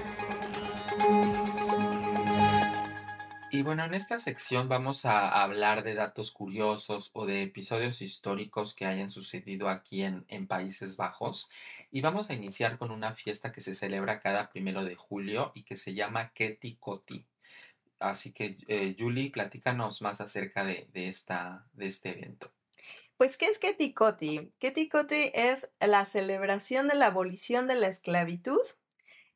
Y 3.56 3.62
bueno, 3.62 3.86
en 3.86 3.94
esta 3.94 4.18
sección 4.18 4.68
vamos 4.68 5.06
a 5.06 5.42
hablar 5.42 5.82
de 5.82 5.94
datos 5.94 6.30
curiosos 6.30 7.10
o 7.14 7.24
de 7.24 7.40
episodios 7.40 8.02
históricos 8.02 8.74
que 8.74 8.84
hayan 8.84 9.08
sucedido 9.08 9.70
aquí 9.70 10.02
en, 10.02 10.46
Países 10.46 10.98
Bajos. 10.98 11.48
Y 11.90 12.02
vamos 12.02 12.28
a 12.28 12.34
iniciar 12.34 12.76
con 12.76 12.90
una 12.90 13.14
fiesta 13.14 13.52
que 13.52 13.62
se 13.62 13.74
celebra 13.74 14.20
cada 14.20 14.50
primero 14.50 14.84
de 14.84 14.94
julio 14.94 15.52
y 15.54 15.62
que 15.62 15.76
se 15.76 15.94
llama 15.94 16.32
Keti 16.34 16.76
Koti. 16.76 17.24
Así 17.98 18.32
que, 18.32 18.58
eh, 18.68 18.94
Julie, 18.98 19.30
platícanos 19.30 20.02
más 20.02 20.20
acerca 20.20 20.62
de, 20.62 20.86
esta, 20.92 21.66
de 21.72 21.86
este 21.86 22.10
evento. 22.10 22.52
Pues, 23.16 23.38
¿qué 23.38 23.46
es 23.46 23.58
Keti 23.58 23.94
Koti? 23.94 24.50
Es 25.32 25.70
la 25.80 26.04
celebración 26.04 26.88
de 26.88 26.96
la 26.96 27.06
abolición 27.06 27.68
de 27.68 27.76
la 27.76 27.88
esclavitud 27.88 28.60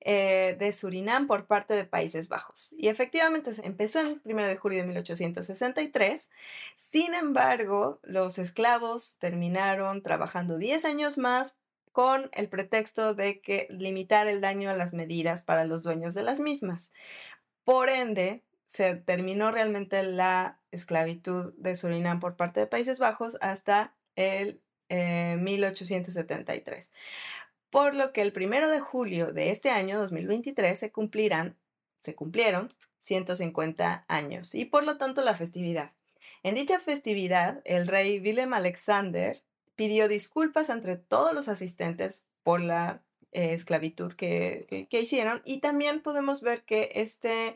eh, 0.00 0.56
de 0.58 0.72
Surinam 0.72 1.26
por 1.26 1.46
parte 1.46 1.74
de 1.74 1.84
Países 1.84 2.28
Bajos. 2.28 2.74
Y 2.78 2.88
efectivamente 2.88 3.50
empezó 3.62 4.00
el 4.00 4.20
1 4.24 4.46
de 4.46 4.56
julio 4.56 4.78
de 4.78 4.86
1863. 4.86 6.30
Sin 6.74 7.14
embargo, 7.14 8.00
los 8.02 8.38
esclavos 8.38 9.16
terminaron 9.18 10.02
trabajando 10.02 10.56
10 10.56 10.86
años 10.86 11.18
más 11.18 11.56
con 11.92 12.30
el 12.32 12.48
pretexto 12.48 13.14
de 13.14 13.40
que 13.40 13.66
limitar 13.70 14.26
el 14.26 14.40
daño 14.40 14.70
a 14.70 14.74
las 14.74 14.94
medidas 14.94 15.42
para 15.42 15.64
los 15.64 15.82
dueños 15.82 16.14
de 16.14 16.22
las 16.22 16.40
mismas. 16.40 16.92
Por 17.64 17.90
ende, 17.90 18.42
se 18.66 18.94
terminó 18.94 19.50
realmente 19.50 20.02
la 20.02 20.60
esclavitud 20.70 21.52
de 21.58 21.74
Surinam 21.74 22.20
por 22.20 22.36
parte 22.36 22.60
de 22.60 22.66
Países 22.66 22.98
Bajos 22.98 23.36
hasta 23.40 23.94
el 24.16 24.60
1873. 24.90 26.90
Eh, 27.70 27.76
por 27.80 27.94
lo 27.94 28.12
que 28.12 28.22
el 28.22 28.33
primero 28.33 28.68
de 28.68 28.80
julio 28.80 29.33
de 29.33 29.50
este 29.50 29.70
año 29.70 29.98
2023 29.98 30.78
se 30.78 30.90
cumplirán, 30.90 31.56
se 32.00 32.14
cumplieron 32.14 32.72
150 32.98 34.04
años 34.09 34.54
y 34.54 34.64
por 34.64 34.85
lo 34.85 34.96
tanto 34.96 35.22
la 35.22 35.35
festividad. 35.35 35.92
En 36.42 36.54
dicha 36.54 36.78
festividad, 36.78 37.62
el 37.64 37.87
rey 37.87 38.20
Willem 38.20 38.52
Alexander 38.54 39.42
pidió 39.74 40.09
disculpas 40.09 40.68
entre 40.68 40.96
todos 40.96 41.35
los 41.35 41.48
asistentes 41.48 42.24
por 42.42 42.61
la 42.61 43.02
eh, 43.33 43.54
esclavitud 43.54 44.12
que, 44.12 44.87
que, 44.90 45.00
hicieron 45.00 45.40
y 45.44 45.61
también 45.61 46.02
podemos 46.02 46.42
ver 46.42 46.64
que 46.64 46.90
este, 46.94 47.54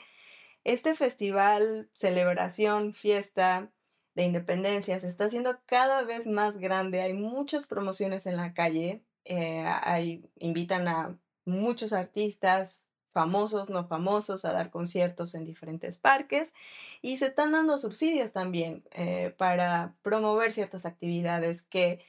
este 0.63 0.95
festival, 0.95 1.89
celebración, 1.93 2.95
fiesta 2.95 3.71
de 4.15 4.23
independencia 4.23 4.99
se 5.01 5.09
está 5.09 5.25
haciendo 5.25 5.59
cada 5.67 6.03
vez 6.05 6.27
más 6.27 6.59
grande. 6.59 7.03
Hay 7.03 7.15
muchas 7.15 7.67
promociones 7.67 8.27
en 8.27 8.37
la 8.37 8.55
calle 8.55 9.03
eh, 9.25 10.23
invitan 10.39 10.89
a 10.89 11.19
muchos 11.45 11.93
artistas 11.93 12.87
famosos, 13.13 13.71
no 13.71 13.87
famosos, 13.87 14.45
a 14.45 14.53
dar 14.53 14.71
conciertos 14.71 15.35
en 15.35 15.45
diferentes 15.45 15.99
parques 15.99 16.53
y 17.01 17.17
se 17.17 17.27
están 17.27 17.53
dando 17.53 17.79
subsidios 17.79 18.33
también 18.33 18.83
eh, 18.91 19.35
para 19.39 19.95
promover 20.03 20.53
ciertas 20.53 20.85
actividades 20.85 21.63
que 21.63 22.05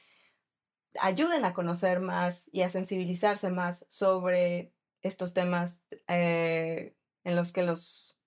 ayuden 1.00 1.44
a 1.44 1.54
conocer 1.54 2.00
más 2.00 2.50
y 2.52 2.62
a 2.62 2.68
sensibilizarse 2.68 3.50
más 3.50 3.86
sobre 3.88 4.72
estos 5.02 5.32
temas 5.32 5.86
eh, 6.08 6.94
en 7.24 7.36
los 7.36 7.52
que 7.52 7.62
los 7.62 8.18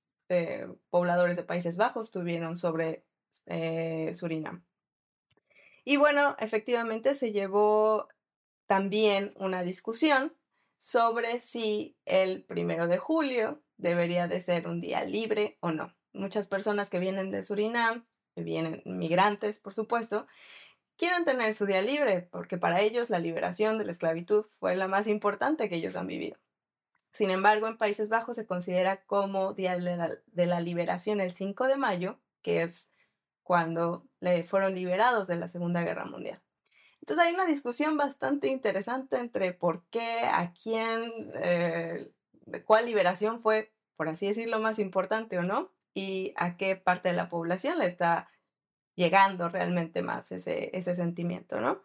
pobladores 0.91 1.38
de 1.38 1.43
Países 1.43 1.75
Bajos 1.75 2.12
tuvieron 2.12 2.56
sobre 2.56 3.04
Surinam. 4.13 4.63
Y 5.84 5.97
bueno, 5.97 6.36
efectivamente 6.38 7.15
se 7.15 7.32
llevó 7.32 8.10
también 8.69 9.34
una 9.36 9.63
discusión 9.63 10.38
sobre 10.77 11.39
si 11.39 11.97
el 12.05 12.43
primero 12.43 12.88
de 12.88 12.99
julio 12.99 13.63
debería 13.77 14.27
de 14.27 14.39
ser 14.41 14.67
un 14.67 14.79
día 14.79 15.03
libre 15.03 15.58
o 15.60 15.71
no. 15.71 15.95
Muchas 16.13 16.47
personas 16.47 16.91
que 16.91 16.99
vienen 16.99 17.32
de 17.32 17.41
Surinam, 17.41 18.05
vienen 18.36 18.84
migrantes, 18.86 19.60
por 19.60 19.73
supuesto, 19.73 20.27
quieren 20.97 21.25
tener 21.25 21.55
su 21.55 21.65
día 21.65 21.82
libre 21.82 22.29
porque 22.32 22.60
para 22.60 22.82
ellos 22.82 23.10
la 23.10 23.17
liberación 23.17 23.79
de 23.79 23.86
la 23.86 23.91
esclavitud 23.91 24.45
fue 24.60 24.75
la 24.75 24.88
más 24.88 25.08
importante 25.08 25.67
que 25.67 25.77
ellos 25.77 25.95
han 25.95 26.05
vivido. 26.05 26.38
Sin 27.12 27.32
embargo, 27.32 27.65
en 27.67 27.79
Países 27.79 28.08
Bajos 28.08 28.36
se 28.36 28.45
considera 28.45 29.03
como 29.05 29.55
Día 29.55 29.79
de 29.79 29.97
la, 29.97 30.15
de 30.27 30.45
la 30.45 30.60
Liberación 30.60 31.21
el 31.21 31.34
5 31.34 31.65
de 31.65 31.77
mayo, 31.77 32.19
que 32.43 32.62
es 32.62 32.91
cuando 33.41 34.05
le 34.19 34.43
fueron 34.43 34.75
liberados 34.75 35.25
de 35.25 35.38
la 35.38 35.47
Segunda 35.47 35.82
Guerra 35.82 36.05
Mundial. 36.05 36.39
Entonces 37.01 37.25
hay 37.25 37.33
una 37.33 37.45
discusión 37.45 37.97
bastante 37.97 38.47
interesante 38.47 39.17
entre 39.17 39.53
por 39.53 39.85
qué, 39.89 40.21
a 40.23 40.53
quién, 40.53 41.31
eh, 41.41 42.12
cuál 42.65 42.85
liberación 42.85 43.41
fue, 43.41 43.73
por 43.95 44.09
así 44.09 44.27
decirlo, 44.27 44.59
más 44.59 44.79
importante 44.79 45.38
o 45.38 45.43
no, 45.43 45.71
y 45.93 46.33
a 46.35 46.57
qué 46.57 46.75
parte 46.75 47.09
de 47.09 47.15
la 47.15 47.29
población 47.29 47.79
le 47.79 47.85
está 47.88 48.29
llegando 48.95 49.49
realmente 49.49 50.01
más 50.01 50.31
ese, 50.31 50.95
sentimiento, 50.95 51.62
¿no? 51.62 51.81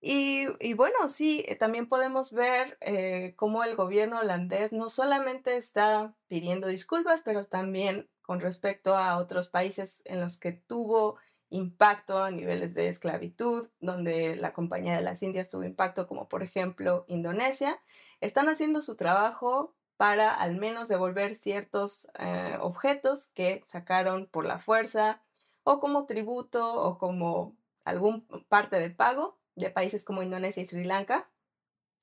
Y, 0.00 0.46
y, 0.58 0.72
bueno, 0.72 1.08
sí, 1.08 1.44
eh, 1.46 1.56
también 1.56 1.86
podemos 1.86 2.32
ver 2.32 2.78
eh, 2.80 3.34
cómo 3.36 3.64
el 3.64 3.76
gobierno 3.76 4.20
holandés 4.20 4.72
no 4.72 4.88
solamente 4.88 5.58
está 5.58 6.14
pidiendo 6.26 6.68
disculpas, 6.68 7.20
pero 7.22 7.44
también 7.44 8.08
con 8.22 8.40
respecto 8.40 8.96
a 8.96 9.18
otros 9.18 9.48
países 9.48 10.00
en 10.06 10.20
los 10.20 10.38
que 10.38 10.52
tuvo 10.52 11.18
impacto 11.50 12.22
a 12.22 12.30
niveles 12.30 12.74
de 12.74 12.88
esclavitud, 12.88 13.68
donde 13.80 14.36
la 14.36 14.52
Compañía 14.52 14.96
de 14.96 15.02
las 15.02 15.22
Indias 15.22 15.50
tuvo 15.50 15.64
impacto, 15.64 16.06
como 16.06 16.28
por 16.28 16.42
ejemplo 16.42 17.04
Indonesia, 17.08 17.80
están 18.20 18.48
haciendo 18.48 18.80
su 18.80 18.96
trabajo 18.96 19.74
para 19.96 20.32
al 20.32 20.56
menos 20.56 20.88
devolver 20.88 21.34
ciertos 21.34 22.08
eh, 22.18 22.56
objetos 22.60 23.28
que 23.34 23.62
sacaron 23.66 24.26
por 24.26 24.46
la 24.46 24.58
fuerza 24.58 25.20
o 25.62 25.80
como 25.80 26.06
tributo 26.06 26.74
o 26.74 26.96
como 26.98 27.54
algún 27.84 28.26
parte 28.48 28.78
de 28.78 28.90
pago 28.90 29.38
de 29.56 29.70
países 29.70 30.04
como 30.04 30.22
Indonesia 30.22 30.62
y 30.62 30.66
Sri 30.66 30.84
Lanka. 30.84 31.28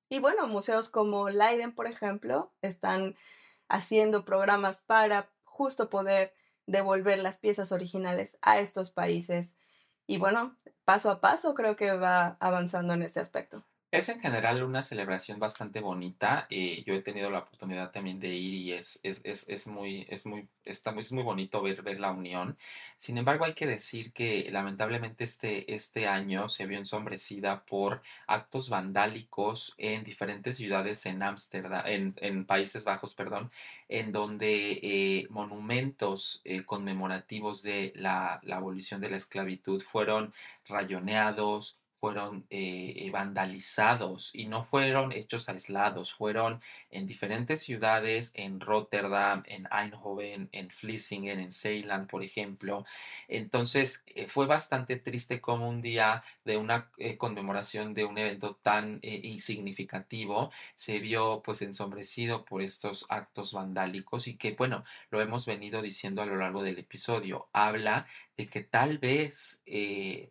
Y 0.09 0.19
bueno, 0.19 0.47
museos 0.47 0.89
como 0.89 1.29
Leiden, 1.29 1.73
por 1.73 1.87
ejemplo, 1.87 2.51
están 2.61 3.15
haciendo 3.67 4.23
programas 4.25 4.81
para 4.81 5.29
justo 5.43 5.89
poder 5.89 6.33
devolver 6.67 7.17
las 7.19 7.39
piezas 7.39 7.71
originales 7.71 8.37
a 8.41 8.59
estos 8.59 8.91
países. 8.91 9.57
Y 10.05 10.17
bueno, 10.17 10.55
paso 10.85 11.09
a 11.09 11.21
paso 11.21 11.55
creo 11.55 11.75
que 11.75 11.93
va 11.93 12.37
avanzando 12.39 12.93
en 12.93 13.01
este 13.01 13.19
aspecto. 13.19 13.65
Es 13.89 14.09
en 14.09 14.19
general 14.19 14.63
una 14.63 14.83
celebración 14.83 15.39
bastante 15.39 15.79
bonita. 15.79 16.45
Eh, 16.49 16.83
yo 16.85 16.93
he 16.93 17.01
tenido 17.01 17.29
la 17.29 17.39
oportunidad 17.39 17.89
también 17.89 18.19
de 18.19 18.27
ir 18.35 18.53
y 18.53 18.73
es, 18.73 18.99
es, 19.03 19.21
es, 19.23 19.47
es 19.47 19.67
muy, 19.67 20.05
es 20.09 20.25
muy, 20.25 20.49
está 20.65 20.91
muy, 20.91 21.03
es 21.03 21.13
muy 21.13 21.23
bonito 21.23 21.61
ver, 21.61 21.83
ver 21.83 21.97
la 22.01 22.11
unión. 22.11 22.57
Sin 22.97 23.17
embargo, 23.17 23.45
hay 23.45 23.53
que 23.53 23.65
decir 23.65 24.11
que 24.11 24.49
lamentablemente 24.51 25.23
este, 25.23 25.73
este 25.73 26.05
año 26.05 26.49
se 26.49 26.65
vio 26.65 26.77
ensombrecida 26.77 27.63
por 27.63 28.01
actos 28.27 28.67
vandálicos 28.69 29.73
en 29.77 30.03
diferentes 30.03 30.57
ciudades 30.57 31.05
en 31.05 31.23
Ámsterdam, 31.23 31.83
en, 31.87 32.13
en, 32.17 32.45
Países 32.45 32.83
Bajos, 32.83 33.15
perdón, 33.15 33.51
en 33.87 34.11
donde 34.11 34.79
eh, 34.83 35.27
monumentos 35.29 36.41
eh, 36.43 36.65
conmemorativos 36.65 37.63
de 37.63 37.93
la, 37.95 38.41
la 38.43 38.57
abolición 38.57 38.99
de 38.99 39.11
la 39.11 39.17
esclavitud 39.17 39.81
fueron 39.81 40.33
rayoneados, 40.65 41.77
fueron 41.99 42.45
eh, 42.49 42.93
eh, 42.95 43.11
vandalizados 43.11 44.31
y 44.33 44.47
no 44.47 44.63
fueron 44.63 45.11
hechos 45.11 45.49
aislados, 45.49 46.13
fueron 46.13 46.61
en 46.91 47.07
diferentes 47.07 47.61
ciudades, 47.61 48.31
en 48.35 48.59
Rotterdam, 48.59 49.43
en 49.47 49.67
Eindhoven, 49.71 50.49
en 50.51 50.69
Vlissingen, 50.81 51.39
en 51.39 51.51
Zeeland, 51.51 52.07
por 52.07 52.23
ejemplo. 52.23 52.85
Entonces 53.27 54.03
eh, 54.15 54.27
fue 54.27 54.45
bastante 54.45 54.97
triste 54.97 55.41
como 55.41 55.67
un 55.67 55.81
día 55.81 56.23
de 56.45 56.57
una 56.57 56.91
conmemoración 57.17 57.93
de 57.93 58.05
un 58.05 58.17
evento 58.17 58.55
tan 58.55 58.99
insignificativo 59.01 60.51
se 60.75 60.99
vio 60.99 61.41
pues 61.43 61.61
ensombrecido 61.61 62.45
por 62.45 62.61
estos 62.61 63.05
actos 63.09 63.53
vandálicos 63.53 64.27
y 64.27 64.37
que 64.37 64.51
bueno, 64.53 64.83
lo 65.09 65.21
hemos 65.21 65.45
venido 65.45 65.81
diciendo 65.81 66.21
a 66.21 66.25
lo 66.25 66.37
largo 66.37 66.63
del 66.63 66.79
episodio, 66.79 67.49
habla 67.53 68.07
de 68.37 68.47
que 68.47 68.61
tal 68.61 68.97
vez 68.99 69.61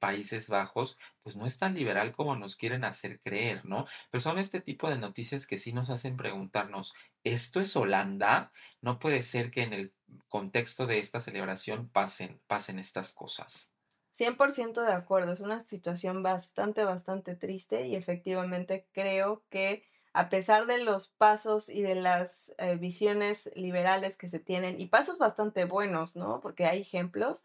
Países 0.01 0.49
Bajos 0.49 0.99
pues 1.27 1.35
no 1.35 1.45
es 1.45 1.59
tan 1.59 1.75
liberal 1.75 2.13
como 2.13 2.37
nos 2.37 2.55
quieren 2.55 2.85
hacer 2.85 3.19
creer, 3.19 3.65
¿no? 3.65 3.85
Pero 4.13 4.23
son 4.23 4.39
este 4.39 4.61
tipo 4.61 4.89
de 4.89 4.97
noticias 4.97 5.49
que 5.49 5.59
sí 5.59 5.73
nos 5.73 5.91
hacen 5.91 6.17
preguntarnos, 6.17 6.95
¿esto 7.25 7.61
es 7.61 7.75
Holanda? 7.75 8.53
No 8.81 9.01
puede 9.01 9.25
ser 9.25 9.51
que 9.51 9.65
en 9.65 9.73
el 9.73 9.93
contexto 10.29 10.87
de 10.87 11.01
esta 11.01 11.21
celebración 11.21 11.89
pasen, 11.89 12.41
pasen 12.47 12.79
estas 12.79 13.13
cosas. 13.13 13.73
100% 14.13 14.87
de 14.87 14.93
acuerdo, 14.93 15.33
es 15.33 15.41
una 15.41 15.59
situación 15.59 16.23
bastante, 16.23 16.85
bastante 16.85 17.35
triste 17.35 17.89
y 17.89 17.97
efectivamente 17.97 18.87
creo 18.93 19.43
que 19.51 19.83
a 20.13 20.29
pesar 20.29 20.67
de 20.67 20.79
los 20.85 21.09
pasos 21.09 21.69
y 21.69 21.83
de 21.83 21.97
las 21.97 22.55
eh, 22.59 22.77
visiones 22.77 23.51
liberales 23.57 24.17
que 24.17 24.29
se 24.29 24.39
tienen, 24.39 24.81
y 24.81 24.87
pasos 24.87 25.19
bastante 25.19 25.65
buenos, 25.65 26.15
¿no? 26.15 26.41
Porque 26.41 26.67
hay 26.67 26.83
ejemplos 26.83 27.45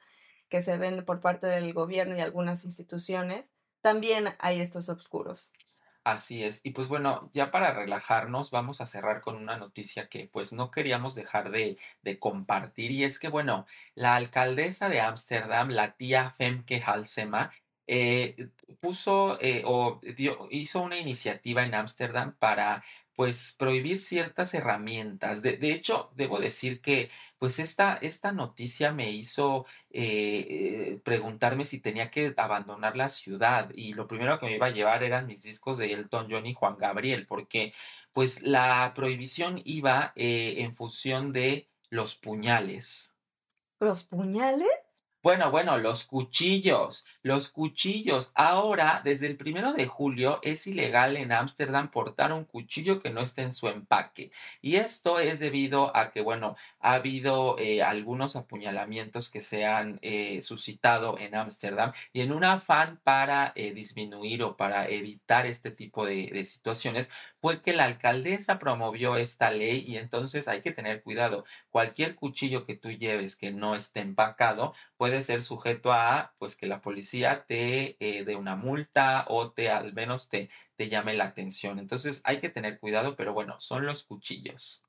que 0.49 0.61
se 0.61 0.77
ven 0.77 1.03
por 1.03 1.19
parte 1.19 1.47
del 1.47 1.73
gobierno 1.73 2.15
y 2.15 2.21
algunas 2.21 2.63
instituciones, 2.63 3.51
también 3.81 4.35
hay 4.39 4.61
estos 4.61 4.89
oscuros. 4.89 5.53
Así 6.03 6.43
es. 6.43 6.61
Y 6.63 6.71
pues 6.71 6.87
bueno, 6.87 7.29
ya 7.33 7.51
para 7.51 7.73
relajarnos, 7.73 8.49
vamos 8.49 8.81
a 8.81 8.87
cerrar 8.87 9.21
con 9.21 9.35
una 9.35 9.57
noticia 9.57 10.09
que 10.09 10.27
pues 10.27 10.51
no 10.51 10.71
queríamos 10.71 11.13
dejar 11.13 11.51
de, 11.51 11.77
compartir. 12.19 12.91
Y 12.91 13.03
es 13.03 13.19
que 13.19 13.29
bueno, 13.29 13.67
la 13.93 14.15
alcaldesa 14.15 14.89
de 14.89 14.99
Ámsterdam, 15.01 15.69
la 15.69 15.91
tía 15.95 16.31
Femke 16.31 16.81
Halsema, 16.83 17.51
eh, 17.85 18.49
puso 18.79 19.37
eh, 19.41 19.63
o 19.65 19.99
dio, 20.17 20.47
hizo 20.49 20.81
una 20.81 20.97
iniciativa 20.97 21.63
en 21.63 21.75
Ámsterdam 21.75 22.35
para 22.39 22.83
pues 23.21 23.53
prohibir 23.55 23.99
ciertas 23.99 24.55
herramientas. 24.55 25.43
De, 25.43 25.55
de 25.55 25.73
hecho, 25.73 26.09
debo 26.15 26.39
decir 26.39 26.81
que 26.81 27.11
pues 27.37 27.59
esta, 27.59 27.99
esta 28.01 28.31
noticia 28.31 28.93
me 28.93 29.11
hizo 29.11 29.67
eh, 29.91 30.99
preguntarme 31.03 31.65
si 31.65 31.79
tenía 31.79 32.09
que 32.09 32.33
abandonar 32.35 32.97
la 32.97 33.09
ciudad 33.09 33.69
y 33.75 33.93
lo 33.93 34.07
primero 34.07 34.39
que 34.39 34.47
me 34.47 34.55
iba 34.55 34.65
a 34.65 34.71
llevar 34.71 35.03
eran 35.03 35.27
mis 35.27 35.43
discos 35.43 35.77
de 35.77 35.93
Elton 35.93 36.29
John 36.31 36.47
y 36.47 36.55
Juan 36.55 36.77
Gabriel, 36.79 37.27
porque 37.27 37.75
pues 38.11 38.41
la 38.41 38.91
prohibición 38.95 39.61
iba 39.65 40.13
eh, 40.15 40.55
en 40.63 40.73
función 40.73 41.31
de 41.31 41.69
los 41.91 42.15
puñales. 42.15 43.15
¿Los 43.79 44.03
puñales? 44.03 44.67
Bueno, 45.23 45.51
bueno, 45.51 45.77
los 45.77 46.05
cuchillos, 46.05 47.05
los 47.21 47.49
cuchillos. 47.49 48.31
Ahora, 48.33 49.01
desde 49.03 49.27
el 49.27 49.37
primero 49.37 49.71
de 49.73 49.85
julio, 49.85 50.39
es 50.41 50.65
ilegal 50.65 51.15
en 51.15 51.31
Ámsterdam 51.31 51.91
portar 51.91 52.33
un 52.33 52.43
cuchillo 52.43 52.99
que 52.99 53.11
no 53.11 53.21
esté 53.21 53.43
en 53.43 53.53
su 53.53 53.67
empaque. 53.67 54.31
Y 54.61 54.77
esto 54.77 55.19
es 55.19 55.37
debido 55.39 55.95
a 55.95 56.09
que, 56.11 56.21
bueno, 56.21 56.55
ha 56.79 56.93
habido 56.93 57.55
eh, 57.59 57.83
algunos 57.83 58.35
apuñalamientos 58.35 59.29
que 59.29 59.41
se 59.41 59.67
han 59.67 59.99
eh, 60.01 60.41
suscitado 60.41 61.19
en 61.19 61.35
Ámsterdam 61.35 61.91
y 62.13 62.21
en 62.21 62.31
un 62.31 62.43
afán 62.43 62.99
para 63.03 63.53
eh, 63.55 63.73
disminuir 63.73 64.41
o 64.41 64.57
para 64.57 64.87
evitar 64.87 65.45
este 65.45 65.69
tipo 65.69 66.03
de, 66.03 66.31
de 66.33 66.45
situaciones, 66.45 67.11
fue 67.41 67.61
que 67.61 67.73
la 67.73 67.85
alcaldesa 67.85 68.59
promovió 68.59 69.17
esta 69.17 69.51
ley 69.51 69.83
y 69.85 69.97
entonces 69.97 70.47
hay 70.47 70.61
que 70.61 70.71
tener 70.71 71.03
cuidado. 71.03 71.43
Cualquier 71.69 72.15
cuchillo 72.15 72.65
que 72.65 72.75
tú 72.75 72.91
lleves 72.91 73.35
que 73.35 73.51
no 73.51 73.75
esté 73.75 74.01
empacado, 74.01 74.73
puede 74.97 75.23
ser 75.23 75.41
sujeto 75.43 75.91
a 75.91 76.33
pues 76.37 76.55
que 76.55 76.67
la 76.67 76.81
policía 76.81 77.45
te 77.47 77.97
eh, 77.99 78.23
dé 78.25 78.35
una 78.35 78.55
multa 78.55 79.25
o 79.27 79.51
te 79.51 79.69
al 79.69 79.93
menos 79.93 80.29
te, 80.29 80.49
te 80.75 80.89
llame 80.89 81.13
la 81.15 81.25
atención. 81.25 81.79
Entonces 81.79 82.21
hay 82.25 82.39
que 82.39 82.49
tener 82.49 82.79
cuidado, 82.79 83.15
pero 83.15 83.33
bueno, 83.33 83.59
son 83.59 83.85
los 83.85 84.03
cuchillos. 84.03 84.83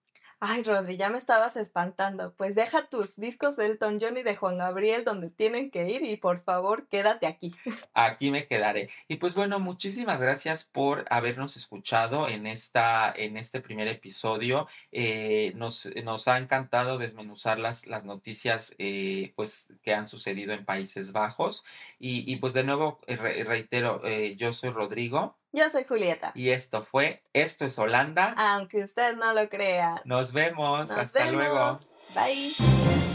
Ay, 0.45 0.65
Rodri, 0.65 0.97
ya 0.97 1.09
me 1.09 1.19
estabas 1.19 1.55
espantando. 1.55 2.35
Pues 2.35 2.57
deja 2.57 2.89
tus 2.89 3.15
discos 3.15 3.55
de 3.55 3.67
Elton 3.67 4.01
John 4.01 4.17
y 4.17 4.25
de 4.25 4.35
Juan 4.35 4.59
Gabriel 4.59 5.05
donde 5.05 5.31
tienen 5.31 5.71
que 5.71 5.89
ir 5.89 6.05
y 6.05 6.17
por 6.17 6.43
favor 6.43 6.89
quédate 6.89 7.29
aquí. 7.29 7.55
Aquí 7.95 8.33
me 8.33 8.49
quedaré. 8.49 8.91
Y 9.07 9.19
pues 9.19 9.37
bueno, 9.37 9.61
muchísimas 9.61 10.21
gracias 10.21 10.65
por 10.65 11.05
habernos 11.11 11.57
escuchado 11.57 12.29
en, 12.29 12.49
esta, 12.49 13.15
en 13.17 13.37
este 13.37 13.61
primer 13.61 13.87
episodio. 13.87 14.67
Eh, 14.91 15.53
nos, 15.55 15.89
nos, 16.03 16.27
ha 16.27 16.39
encantado 16.39 16.99
desmenuzar 16.99 17.61
las, 17.61 17.87
las 17.87 18.05
noticias 18.05 18.75
eh, 18.79 19.33
pues, 19.37 19.73
que 19.85 19.95
han 19.95 20.09
sucedido 20.09 20.55
en 20.55 20.65
Países 20.65 21.13
Bajos. 21.13 21.65
Y, 22.01 22.25
y 22.27 22.39
pues 22.39 22.53
de 22.53 22.65
nuevo, 22.65 23.01
eh, 23.07 23.45
reitero, 23.45 24.03
yo 24.37 24.53
soy 24.53 24.71
Rodrigo. 24.71 25.37
Yo 25.53 25.69
soy 25.69 25.85
Julieta. 25.85 26.33
Y 26.35 26.49
esto 26.51 26.83
fue 26.83 27.23
Esto 27.35 27.67
es 27.67 27.79
Holanda. 27.79 28.35
Aunque 28.39 28.83
usted 28.83 29.17
no 29.17 29.35
lo 29.35 29.49
crea. 29.51 30.01
Nos 30.07 30.33
vemos. 30.33 30.91
Hasta 30.91 31.31
luego. 31.31 31.79
Bye. 32.15 33.12